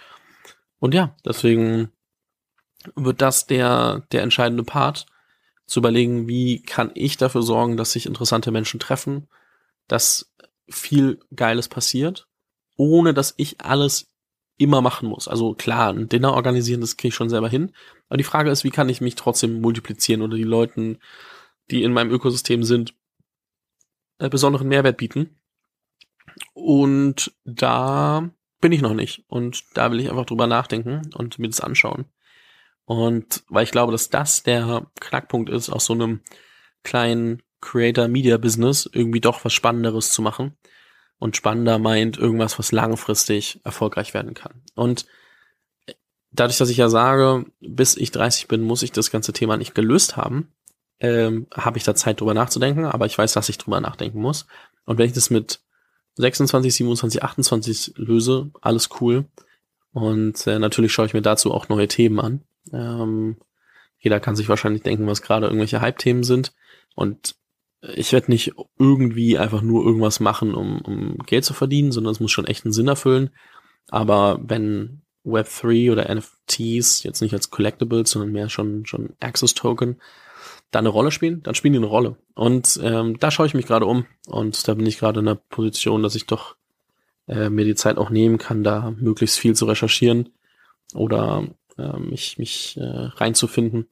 Und 0.80 0.94
ja, 0.94 1.14
deswegen 1.24 1.92
wird 2.96 3.20
das 3.20 3.46
der, 3.46 4.02
der 4.10 4.22
entscheidende 4.22 4.64
Part, 4.64 5.06
zu 5.66 5.78
überlegen, 5.78 6.26
wie 6.26 6.62
kann 6.62 6.90
ich 6.94 7.16
dafür 7.16 7.42
sorgen, 7.42 7.76
dass 7.76 7.92
sich 7.92 8.06
interessante 8.06 8.50
Menschen 8.50 8.80
treffen, 8.80 9.28
dass 9.86 10.29
viel 10.70 11.20
Geiles 11.34 11.68
passiert, 11.68 12.28
ohne 12.76 13.12
dass 13.14 13.34
ich 13.36 13.60
alles 13.60 14.08
immer 14.56 14.82
machen 14.82 15.08
muss. 15.08 15.26
Also 15.26 15.54
klar, 15.54 15.92
ein 15.92 16.08
Dinner 16.08 16.34
organisieren, 16.34 16.80
das 16.80 16.96
kriege 16.96 17.08
ich 17.08 17.14
schon 17.14 17.30
selber 17.30 17.48
hin. 17.48 17.72
Aber 18.08 18.18
die 18.18 18.24
Frage 18.24 18.50
ist, 18.50 18.64
wie 18.64 18.70
kann 18.70 18.88
ich 18.88 19.00
mich 19.00 19.14
trotzdem 19.14 19.60
multiplizieren 19.60 20.22
oder 20.22 20.36
die 20.36 20.44
Leuten 20.44 20.98
die 21.70 21.82
in 21.82 21.92
meinem 21.92 22.10
Ökosystem 22.10 22.64
sind, 22.64 22.94
äh, 24.18 24.28
besonderen 24.28 24.68
Mehrwert 24.68 24.96
bieten. 24.96 25.40
Und 26.52 27.32
da 27.44 28.30
bin 28.60 28.72
ich 28.72 28.82
noch 28.82 28.94
nicht. 28.94 29.24
Und 29.28 29.64
da 29.74 29.90
will 29.90 30.00
ich 30.00 30.10
einfach 30.10 30.26
drüber 30.26 30.46
nachdenken 30.46 31.10
und 31.14 31.38
mir 31.38 31.48
das 31.48 31.60
anschauen. 31.60 32.06
Und 32.84 33.44
weil 33.48 33.64
ich 33.64 33.70
glaube, 33.70 33.92
dass 33.92 34.10
das 34.10 34.42
der 34.42 34.90
Knackpunkt 35.00 35.48
ist, 35.48 35.70
aus 35.70 35.86
so 35.86 35.92
einem 35.92 36.20
kleinen 36.82 37.42
Creator 37.60 38.08
Media 38.08 38.36
Business 38.36 38.88
irgendwie 38.92 39.20
doch 39.20 39.44
was 39.44 39.52
Spannenderes 39.52 40.12
zu 40.12 40.22
machen. 40.22 40.56
Und 41.18 41.36
spannender 41.36 41.78
meint 41.78 42.16
irgendwas, 42.16 42.58
was 42.58 42.72
langfristig 42.72 43.60
erfolgreich 43.62 44.14
werden 44.14 44.32
kann. 44.32 44.62
Und 44.74 45.06
dadurch, 46.32 46.56
dass 46.56 46.70
ich 46.70 46.78
ja 46.78 46.88
sage, 46.88 47.44
bis 47.60 47.96
ich 47.96 48.10
30 48.10 48.48
bin, 48.48 48.62
muss 48.62 48.82
ich 48.82 48.92
das 48.92 49.10
ganze 49.10 49.32
Thema 49.32 49.56
nicht 49.56 49.74
gelöst 49.74 50.16
haben, 50.16 50.48
ähm, 50.98 51.46
habe 51.54 51.78
ich 51.78 51.84
da 51.84 51.94
Zeit 51.94 52.20
drüber 52.20 52.34
nachzudenken, 52.34 52.84
aber 52.84 53.06
ich 53.06 53.16
weiß, 53.16 53.32
dass 53.32 53.48
ich 53.48 53.58
drüber 53.58 53.80
nachdenken 53.80 54.20
muss. 54.20 54.46
Und 54.84 54.98
wenn 54.98 55.06
ich 55.06 55.12
das 55.12 55.30
mit 55.30 55.60
26, 56.16 56.74
27, 56.74 57.22
28 57.22 57.94
löse, 57.96 58.50
alles 58.60 58.88
cool. 59.00 59.26
Und 59.92 60.46
äh, 60.46 60.58
natürlich 60.58 60.92
schaue 60.92 61.06
ich 61.06 61.14
mir 61.14 61.22
dazu 61.22 61.52
auch 61.52 61.68
neue 61.68 61.88
Themen 61.88 62.20
an. 62.20 62.42
Ähm, 62.72 63.36
jeder 63.98 64.20
kann 64.20 64.36
sich 64.36 64.48
wahrscheinlich 64.48 64.82
denken, 64.82 65.06
was 65.06 65.22
gerade 65.22 65.46
irgendwelche 65.46 65.80
Hype-Themen 65.80 66.22
sind. 66.22 66.54
Und 66.94 67.34
ich 67.82 68.12
werde 68.12 68.30
nicht 68.30 68.52
irgendwie 68.78 69.38
einfach 69.38 69.62
nur 69.62 69.84
irgendwas 69.84 70.20
machen, 70.20 70.54
um, 70.54 70.80
um 70.82 71.18
Geld 71.18 71.44
zu 71.44 71.54
verdienen, 71.54 71.92
sondern 71.92 72.12
es 72.12 72.20
muss 72.20 72.30
schon 72.30 72.46
echt 72.46 72.64
einen 72.64 72.72
Sinn 72.72 72.88
erfüllen. 72.88 73.30
Aber 73.88 74.38
wenn 74.42 75.02
Web3 75.24 75.92
oder 75.92 76.14
NFTs 76.14 77.02
jetzt 77.02 77.20
nicht 77.20 77.32
als 77.32 77.50
Collectibles, 77.50 78.10
sondern 78.10 78.32
mehr 78.32 78.48
schon, 78.48 78.86
schon 78.86 79.14
Access 79.20 79.54
Token 79.54 80.00
da 80.70 80.78
eine 80.78 80.88
Rolle 80.88 81.10
spielen, 81.10 81.42
dann 81.42 81.54
spielen 81.54 81.72
die 81.72 81.78
eine 81.78 81.86
Rolle. 81.86 82.16
Und 82.34 82.78
ähm, 82.82 83.18
da 83.18 83.30
schaue 83.30 83.46
ich 83.46 83.54
mich 83.54 83.66
gerade 83.66 83.86
um 83.86 84.06
und 84.28 84.68
da 84.68 84.74
bin 84.74 84.86
ich 84.86 84.98
gerade 84.98 85.20
in 85.20 85.26
der 85.26 85.34
Position, 85.34 86.02
dass 86.02 86.14
ich 86.14 86.26
doch 86.26 86.56
äh, 87.26 87.50
mir 87.50 87.64
die 87.64 87.74
Zeit 87.74 87.98
auch 87.98 88.10
nehmen 88.10 88.38
kann, 88.38 88.62
da 88.62 88.92
möglichst 88.98 89.38
viel 89.38 89.54
zu 89.54 89.64
recherchieren 89.64 90.30
oder 90.94 91.46
äh, 91.76 91.98
mich, 91.98 92.38
mich 92.38 92.76
äh, 92.76 92.84
reinzufinden 92.84 93.88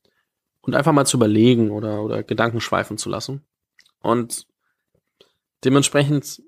und 0.60 0.74
einfach 0.74 0.92
mal 0.92 1.06
zu 1.06 1.16
überlegen 1.16 1.70
oder, 1.70 2.02
oder 2.02 2.22
Gedanken 2.22 2.60
schweifen 2.60 2.96
zu 2.96 3.08
lassen. 3.08 3.42
Und 4.00 4.46
dementsprechend 5.64 6.42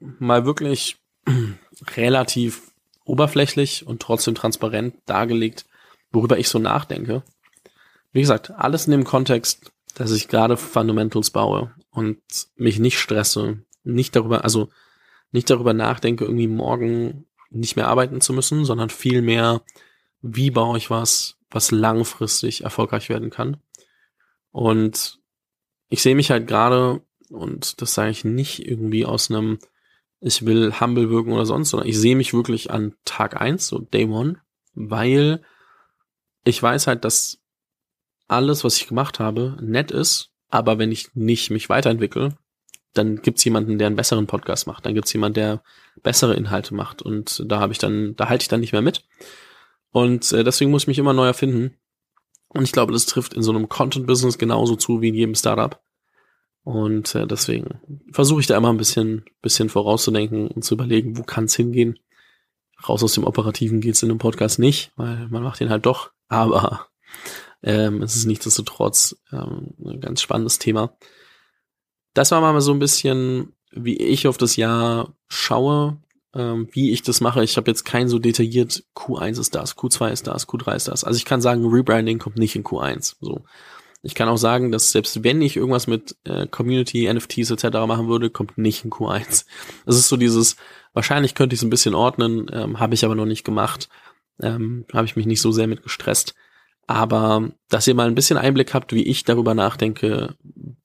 mal 0.00 0.44
wirklich 0.44 0.96
relativ 1.96 2.72
oberflächlich 3.04 3.86
und 3.86 4.02
trotzdem 4.02 4.34
transparent 4.34 4.94
dargelegt, 5.06 5.66
worüber 6.10 6.38
ich 6.38 6.48
so 6.48 6.58
nachdenke 6.58 7.22
wie 8.12 8.20
gesagt, 8.20 8.50
alles 8.50 8.86
in 8.86 8.92
dem 8.92 9.04
Kontext, 9.04 9.72
dass 9.94 10.12
ich 10.12 10.28
gerade 10.28 10.56
Fundamentals 10.56 11.30
baue 11.30 11.74
und 11.90 12.20
mich 12.56 12.78
nicht 12.78 12.98
stresse, 12.98 13.62
nicht 13.84 14.16
darüber, 14.16 14.44
also 14.44 14.70
nicht 15.30 15.50
darüber 15.50 15.74
nachdenke, 15.74 16.24
irgendwie 16.24 16.48
morgen 16.48 17.26
nicht 17.50 17.76
mehr 17.76 17.88
arbeiten 17.88 18.20
zu 18.20 18.32
müssen, 18.32 18.64
sondern 18.64 18.90
vielmehr, 18.90 19.62
wie 20.20 20.50
baue 20.50 20.78
ich 20.78 20.90
was, 20.90 21.36
was 21.50 21.70
langfristig 21.70 22.64
erfolgreich 22.64 23.08
werden 23.08 23.30
kann. 23.30 23.58
Und 24.50 25.17
ich 25.88 26.02
sehe 26.02 26.14
mich 26.14 26.30
halt 26.30 26.46
gerade, 26.46 27.00
und 27.30 27.80
das 27.80 27.94
sage 27.94 28.10
ich 28.10 28.24
nicht 28.24 28.66
irgendwie 28.66 29.04
aus 29.04 29.30
einem, 29.30 29.58
ich 30.20 30.44
will 30.44 30.72
humble 30.80 31.10
wirken 31.10 31.32
oder 31.32 31.46
sonst, 31.46 31.70
sondern 31.70 31.88
ich 31.88 31.98
sehe 31.98 32.16
mich 32.16 32.34
wirklich 32.34 32.70
an 32.70 32.94
Tag 33.04 33.40
eins, 33.40 33.66
so 33.68 33.78
Day 33.78 34.04
One, 34.04 34.40
weil 34.74 35.42
ich 36.44 36.62
weiß 36.62 36.86
halt, 36.86 37.04
dass 37.04 37.40
alles, 38.26 38.64
was 38.64 38.76
ich 38.76 38.88
gemacht 38.88 39.20
habe, 39.20 39.56
nett 39.60 39.90
ist, 39.90 40.30
aber 40.48 40.78
wenn 40.78 40.92
ich 40.92 41.14
nicht 41.14 41.50
mich 41.50 41.68
weiterentwickle, 41.68 42.36
dann 42.94 43.22
gibt's 43.22 43.44
jemanden, 43.44 43.78
der 43.78 43.86
einen 43.86 43.96
besseren 43.96 44.26
Podcast 44.26 44.66
macht, 44.66 44.86
dann 44.86 44.94
gibt's 44.94 45.12
jemanden, 45.12 45.34
der 45.34 45.62
bessere 46.02 46.34
Inhalte 46.34 46.74
macht 46.74 47.02
und 47.02 47.44
da 47.46 47.60
habe 47.60 47.72
ich 47.72 47.78
dann, 47.78 48.16
da 48.16 48.28
halte 48.28 48.42
ich 48.42 48.48
dann 48.48 48.60
nicht 48.60 48.72
mehr 48.72 48.82
mit. 48.82 49.04
Und 49.90 50.32
äh, 50.32 50.44
deswegen 50.44 50.70
muss 50.70 50.82
ich 50.82 50.88
mich 50.88 50.98
immer 50.98 51.12
neu 51.12 51.26
erfinden. 51.26 51.77
Und 52.58 52.64
ich 52.64 52.72
glaube, 52.72 52.92
das 52.92 53.06
trifft 53.06 53.34
in 53.34 53.42
so 53.44 53.52
einem 53.52 53.68
Content-Business 53.68 54.36
genauso 54.36 54.74
zu 54.74 55.00
wie 55.00 55.10
in 55.10 55.14
jedem 55.14 55.36
Startup. 55.36 55.80
Und 56.64 57.14
äh, 57.14 57.24
deswegen 57.24 57.78
versuche 58.10 58.40
ich 58.40 58.48
da 58.48 58.56
immer 58.56 58.70
ein 58.70 58.76
bisschen, 58.76 59.24
bisschen 59.42 59.68
vorauszudenken 59.68 60.48
und 60.48 60.64
zu 60.64 60.74
überlegen, 60.74 61.16
wo 61.16 61.22
kann's 61.22 61.54
hingehen. 61.54 62.00
Raus 62.88 63.04
aus 63.04 63.12
dem 63.12 63.22
Operativen 63.22 63.80
geht's 63.80 64.02
in 64.02 64.10
einem 64.10 64.18
Podcast 64.18 64.58
nicht, 64.58 64.90
weil 64.96 65.28
man 65.28 65.44
macht 65.44 65.60
den 65.60 65.70
halt 65.70 65.86
doch. 65.86 66.10
Aber 66.26 66.88
ähm, 67.62 68.02
es 68.02 68.16
ist 68.16 68.26
nichtsdestotrotz 68.26 69.16
ähm, 69.30 69.74
ein 69.78 70.00
ganz 70.00 70.20
spannendes 70.20 70.58
Thema. 70.58 70.98
Das 72.12 72.32
war 72.32 72.40
mal 72.40 72.60
so 72.60 72.72
ein 72.72 72.80
bisschen, 72.80 73.52
wie 73.70 73.98
ich 73.98 74.26
auf 74.26 74.36
das 74.36 74.56
Jahr 74.56 75.14
schaue, 75.28 76.02
ähm, 76.38 76.68
wie 76.72 76.92
ich 76.92 77.02
das 77.02 77.20
mache. 77.20 77.42
Ich 77.42 77.56
habe 77.56 77.70
jetzt 77.70 77.84
kein 77.84 78.08
so 78.08 78.18
detailliert 78.18 78.84
Q1 78.94 79.40
ist 79.40 79.54
das, 79.54 79.76
Q2 79.76 80.10
ist 80.10 80.26
das, 80.26 80.48
Q3 80.48 80.76
ist 80.76 80.88
das. 80.88 81.04
Also 81.04 81.16
ich 81.16 81.24
kann 81.24 81.40
sagen, 81.40 81.66
Rebranding 81.66 82.18
kommt 82.18 82.38
nicht 82.38 82.54
in 82.54 82.64
Q1. 82.64 83.16
So. 83.20 83.42
Ich 84.02 84.14
kann 84.14 84.28
auch 84.28 84.36
sagen, 84.36 84.70
dass 84.70 84.92
selbst 84.92 85.24
wenn 85.24 85.42
ich 85.42 85.56
irgendwas 85.56 85.88
mit 85.88 86.16
äh, 86.24 86.46
Community, 86.46 87.12
NFTs 87.12 87.50
etc. 87.50 87.78
machen 87.86 88.08
würde, 88.08 88.30
kommt 88.30 88.56
nicht 88.56 88.84
in 88.84 88.90
Q1. 88.90 89.44
Es 89.86 89.96
ist 89.96 90.08
so 90.08 90.16
dieses, 90.16 90.56
wahrscheinlich 90.92 91.34
könnte 91.34 91.54
ich 91.54 91.60
es 91.60 91.64
ein 91.64 91.70
bisschen 91.70 91.96
ordnen, 91.96 92.48
ähm, 92.52 92.78
habe 92.78 92.94
ich 92.94 93.04
aber 93.04 93.16
noch 93.16 93.26
nicht 93.26 93.44
gemacht. 93.44 93.88
Ähm, 94.40 94.86
habe 94.92 95.06
ich 95.06 95.16
mich 95.16 95.26
nicht 95.26 95.40
so 95.40 95.50
sehr 95.50 95.66
mit 95.66 95.82
gestresst. 95.82 96.36
Aber 96.86 97.50
dass 97.68 97.88
ihr 97.88 97.94
mal 97.94 98.06
ein 98.06 98.14
bisschen 98.14 98.38
Einblick 98.38 98.72
habt, 98.72 98.92
wie 98.92 99.02
ich 99.02 99.24
darüber 99.24 99.54
nachdenke, 99.54 100.36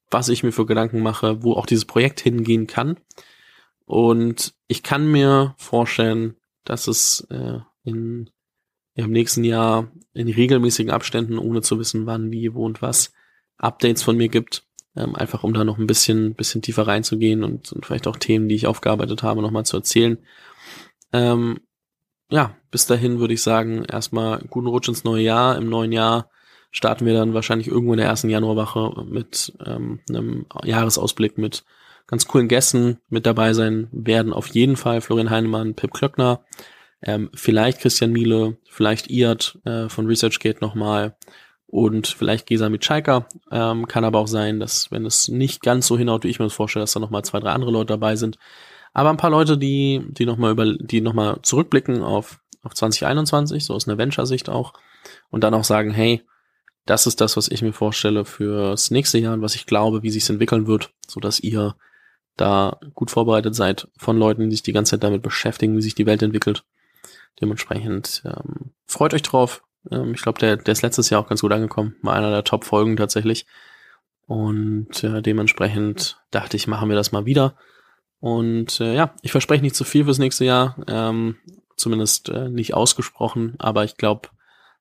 was 0.10 0.30
ich 0.30 0.44
mir 0.44 0.52
für 0.52 0.66
Gedanken 0.66 1.02
mache, 1.02 1.44
wo 1.44 1.54
auch 1.54 1.68
dieses 1.68 1.86
Projekt 1.86 2.20
hingehen 2.20 2.66
kann. 2.66 2.98
Und 3.86 4.54
ich 4.68 4.84
kann 4.84 5.12
mir 5.12 5.56
vorstellen, 5.58 6.36
dass 6.64 6.88
es 6.88 7.28
äh, 7.30 7.60
in, 7.84 8.30
im 8.96 9.12
nächsten 9.12 9.44
Jahr 9.44 9.92
in 10.14 10.30
regelmäßigen 10.30 10.92
Abständen, 10.92 11.38
ohne 11.38 11.62
zu 11.62 11.80
wissen, 11.80 12.06
wann, 12.06 12.32
wie, 12.32 12.54
wo 12.54 12.66
und 12.66 12.82
was, 12.82 13.14
Updates 13.58 14.04
von 14.04 14.18
mir 14.18 14.30
gibt. 14.30 14.64
Ähm, 14.96 15.16
einfach 15.16 15.44
um 15.44 15.54
da 15.54 15.64
noch 15.64 15.80
ein 15.80 15.88
bisschen, 15.88 16.36
bisschen 16.36 16.62
tiefer 16.62 16.86
reinzugehen 16.86 17.44
und, 17.44 17.72
und 17.72 17.86
vielleicht 17.86 18.06
auch 18.06 18.18
Themen, 18.18 18.48
die 18.48 18.56
ich 18.56 18.68
aufgearbeitet 18.68 19.24
habe, 19.24 19.42
nochmal 19.42 19.66
zu 19.66 19.78
erzählen. 19.78 20.20
Ähm, 21.12 21.62
ja, 22.30 22.56
bis 22.70 22.86
dahin 22.86 23.20
würde 23.20 23.34
ich 23.34 23.42
sagen, 23.42 23.86
erstmal 23.86 24.40
guten 24.50 24.68
Rutsch 24.68 24.88
ins 24.88 25.04
neue 25.04 25.24
Jahr. 25.24 25.58
Im 25.58 25.68
neuen 25.68 25.92
Jahr 25.92 26.30
starten 26.72 27.06
wir 27.06 27.14
dann 27.14 27.34
wahrscheinlich 27.34 27.68
irgendwo 27.68 27.94
in 27.94 28.00
der 28.00 28.08
ersten 28.08 28.30
Januarwoche 28.30 29.04
mit 29.06 29.54
ähm, 29.66 30.00
einem 30.10 30.46
Jahresausblick 30.64 31.38
mit 31.38 31.64
ganz 32.08 32.28
coolen 32.28 32.48
Gästen 32.48 33.00
mit 33.10 33.26
dabei 33.26 33.54
sein 33.54 33.88
werden. 33.92 34.34
Auf 34.34 34.48
jeden 34.48 34.76
Fall 34.76 35.02
Florian 35.02 35.30
Heinemann, 35.30 35.76
Pip 35.76 35.94
Klöckner, 35.94 36.44
ähm, 37.02 37.30
vielleicht 37.34 37.80
Christian 37.80 38.12
Miele, 38.12 38.58
vielleicht 38.70 39.10
Iad 39.10 39.60
äh, 39.66 39.90
von 39.90 40.08
ResearchGate 40.08 40.62
nochmal 40.62 41.16
und 41.68 42.08
vielleicht 42.08 42.46
Gesa 42.46 42.70
Mitschaiker. 42.70 43.28
Ähm, 43.52 43.88
kann 43.88 44.06
aber 44.06 44.20
auch 44.20 44.28
sein, 44.28 44.60
dass 44.60 44.92
wenn 44.92 45.06
es 45.06 45.28
nicht 45.28 45.62
ganz 45.64 45.88
so 45.88 45.98
hinhaut, 45.98 46.24
wie 46.24 46.30
ich 46.30 46.40
mir 46.40 46.46
das 46.46 46.54
vorstelle, 46.54 46.84
dass 46.84 46.94
da 46.94 47.00
nochmal 47.00 47.26
zwei, 47.26 47.40
drei 47.40 47.52
andere 47.52 47.72
Leute 47.72 47.94
dabei 47.94 48.16
sind. 48.16 48.38
Aber 48.94 49.10
ein 49.10 49.18
paar 49.18 49.32
Leute, 49.32 49.58
die, 49.58 50.06
die 50.10 50.26
nochmal 50.26 50.52
über, 50.52 50.72
die 50.78 51.02
nochmal 51.02 51.40
zurückblicken 51.42 52.04
auf, 52.04 52.40
auf 52.62 52.76
2021, 52.76 53.66
so 53.66 53.74
aus 53.74 53.88
einer 53.88 53.98
Venture-Sicht 53.98 54.50
auch, 54.50 54.74
und 55.32 55.44
dann 55.44 55.54
auch 55.54 55.64
sagen, 55.64 55.92
hey, 55.92 56.22
das 56.86 57.08
ist 57.08 57.22
das, 57.22 57.38
was 57.38 57.50
ich 57.50 57.62
mir 57.62 57.74
vorstelle 57.74 58.24
fürs 58.24 58.92
nächste 58.92 59.18
Jahr 59.18 59.34
und 59.34 59.42
was 59.42 59.56
ich 59.56 59.66
glaube, 59.66 60.04
wie 60.04 60.12
sich 60.12 60.30
entwickeln 60.30 60.68
wird, 60.68 60.94
so 61.08 61.20
dass 61.20 61.40
ihr 61.40 61.76
da 62.38 62.80
gut 62.94 63.12
vorbereitet 63.12 63.56
seid 63.56 63.88
von 63.98 64.18
Leuten, 64.18 64.50
die 64.50 64.56
sich 64.56 64.64
die 64.64 64.74
ganze 64.74 64.92
Zeit 64.92 65.04
damit 65.04 65.22
beschäftigen, 65.22 65.78
wie 65.78 65.82
sich 65.82 65.96
die 65.96 66.06
Welt 66.06 66.22
entwickelt. 66.22 66.64
Dementsprechend 67.42 68.24
ähm, 68.26 68.72
freut 68.86 69.14
euch 69.14 69.24
drauf, 69.24 69.64
Ähm, 69.92 70.14
ich 70.14 70.22
glaube, 70.22 70.40
der, 70.40 70.58
der 70.58 70.72
ist 70.72 70.82
letztes 70.82 71.10
Jahr 71.10 71.22
auch 71.22 71.28
ganz 71.28 71.42
gut 71.42 71.52
angekommen. 71.52 71.96
War 72.02 72.14
einer 72.14 72.32
der 72.32 72.44
Top-Folgen 72.44 72.96
tatsächlich. 72.96 73.46
Und 74.26 75.04
äh, 75.04 75.22
dementsprechend 75.22 76.18
dachte 76.32 76.58
ich, 76.58 76.68
machen 76.68 76.90
wir 76.90 76.96
das 76.96 77.12
mal 77.12 77.26
wieder. 77.26 77.56
Und 78.20 78.80
äh, 78.80 78.96
ja, 78.96 79.14
ich 79.22 79.32
verspreche 79.32 79.64
nicht 79.64 79.76
zu 79.76 79.84
viel 79.84 80.06
fürs 80.06 80.20
nächste 80.20 80.46
Jahr. 80.46 80.78
Ähm, 80.88 81.36
zumindest 81.76 82.30
äh, 82.30 82.50
nicht 82.50 82.74
ausgesprochen, 82.74 83.56
aber 83.58 83.84
ich 83.84 83.98
glaube, 83.98 84.30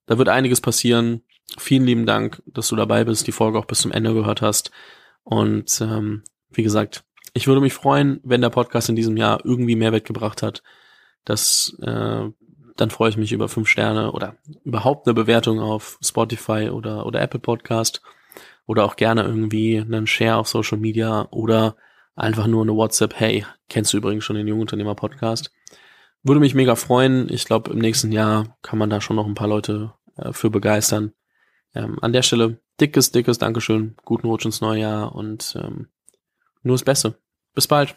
da 0.07 0.19
wird 0.19 0.29
einiges 0.29 0.61
passieren. 0.61 1.23
Vielen 1.59 1.85
lieben 1.85 2.07
Dank, 2.07 2.43
dass 2.47 2.69
du 2.69 2.77
dabei 2.77 3.05
bist, 3.05 3.27
die 3.27 3.33
Folge 3.33 3.59
auch 3.59 3.65
bis 3.65 3.81
zum 3.81 3.93
Ende 3.93 4.15
gehört 4.15 4.43
hast. 4.43 4.71
Und 5.25 5.81
ähm, 5.81 6.23
wie 6.51 6.63
gesagt, 6.63 7.05
ich 7.35 7.47
würde 7.47 7.61
mich 7.61 7.73
freuen, 7.73 8.21
wenn 8.25 8.41
der 8.41 8.51
Podcast 8.51 8.89
in 8.89 8.97
diesem 8.97 9.17
Jahr 9.17 9.45
irgendwie 9.45 9.77
Mehrwert 9.77 10.05
gebracht 10.05 10.43
hat. 10.43 10.63
Das, 11.25 11.77
äh, 11.81 12.29
dann 12.77 12.91
freue 12.91 13.11
ich 13.11 13.17
mich 13.17 13.33
über 13.33 13.49
fünf 13.49 13.69
Sterne 13.69 14.13
oder 14.13 14.37
überhaupt 14.65 15.07
eine 15.07 15.15
Bewertung 15.15 15.61
auf 15.61 15.99
Spotify 16.03 16.71
oder, 16.71 17.07
oder 17.07 17.21
Apple 17.21 17.41
Podcast 17.41 18.03
oder 18.67 18.85
auch 18.85 18.97
gerne 18.97 19.23
irgendwie 19.23 19.79
einen 19.79 20.07
Share 20.07 20.37
auf 20.37 20.49
Social 20.49 20.79
Media 20.79 21.29
oder 21.31 21.77
einfach 22.15 22.47
nur 22.47 22.63
eine 22.63 22.75
WhatsApp. 22.75 23.15
Hey, 23.19 23.47
kennst 23.69 23.93
du 23.93 23.97
übrigens 23.97 24.25
schon 24.25 24.37
den 24.37 24.49
Jungunternehmer 24.49 24.95
Podcast? 24.95 25.53
Würde 26.23 26.41
mich 26.41 26.55
mega 26.55 26.77
freuen. 26.77 27.29
Ich 27.31 27.47
glaube, 27.47 27.71
im 27.73 27.79
nächsten 27.79 28.13
Jahr 28.13 28.57
kann 28.63 28.79
man 28.79 28.91
da 28.91 29.01
schon 29.01 29.17
noch 29.17 29.27
ein 29.27 29.35
paar 29.35 29.49
Leute 29.49 29.93
äh, 30.17 30.33
für 30.33 30.51
begeistern. 30.51 31.13
Ähm, 31.75 31.99
an 32.01 32.13
der 32.13 32.23
Stelle 32.23 32.61
dickes, 32.81 33.13
dickes 33.13 33.39
Dankeschön, 33.39 33.97
guten 34.05 34.27
Rutsch 34.27 34.45
ins 34.45 34.61
neue 34.61 34.81
Jahr 34.81 35.15
und 35.15 35.57
ähm, 35.61 35.89
nur 36.63 36.75
das 36.75 36.85
Beste. 36.85 37.22
Bis 37.55 37.67
bald. 37.67 37.97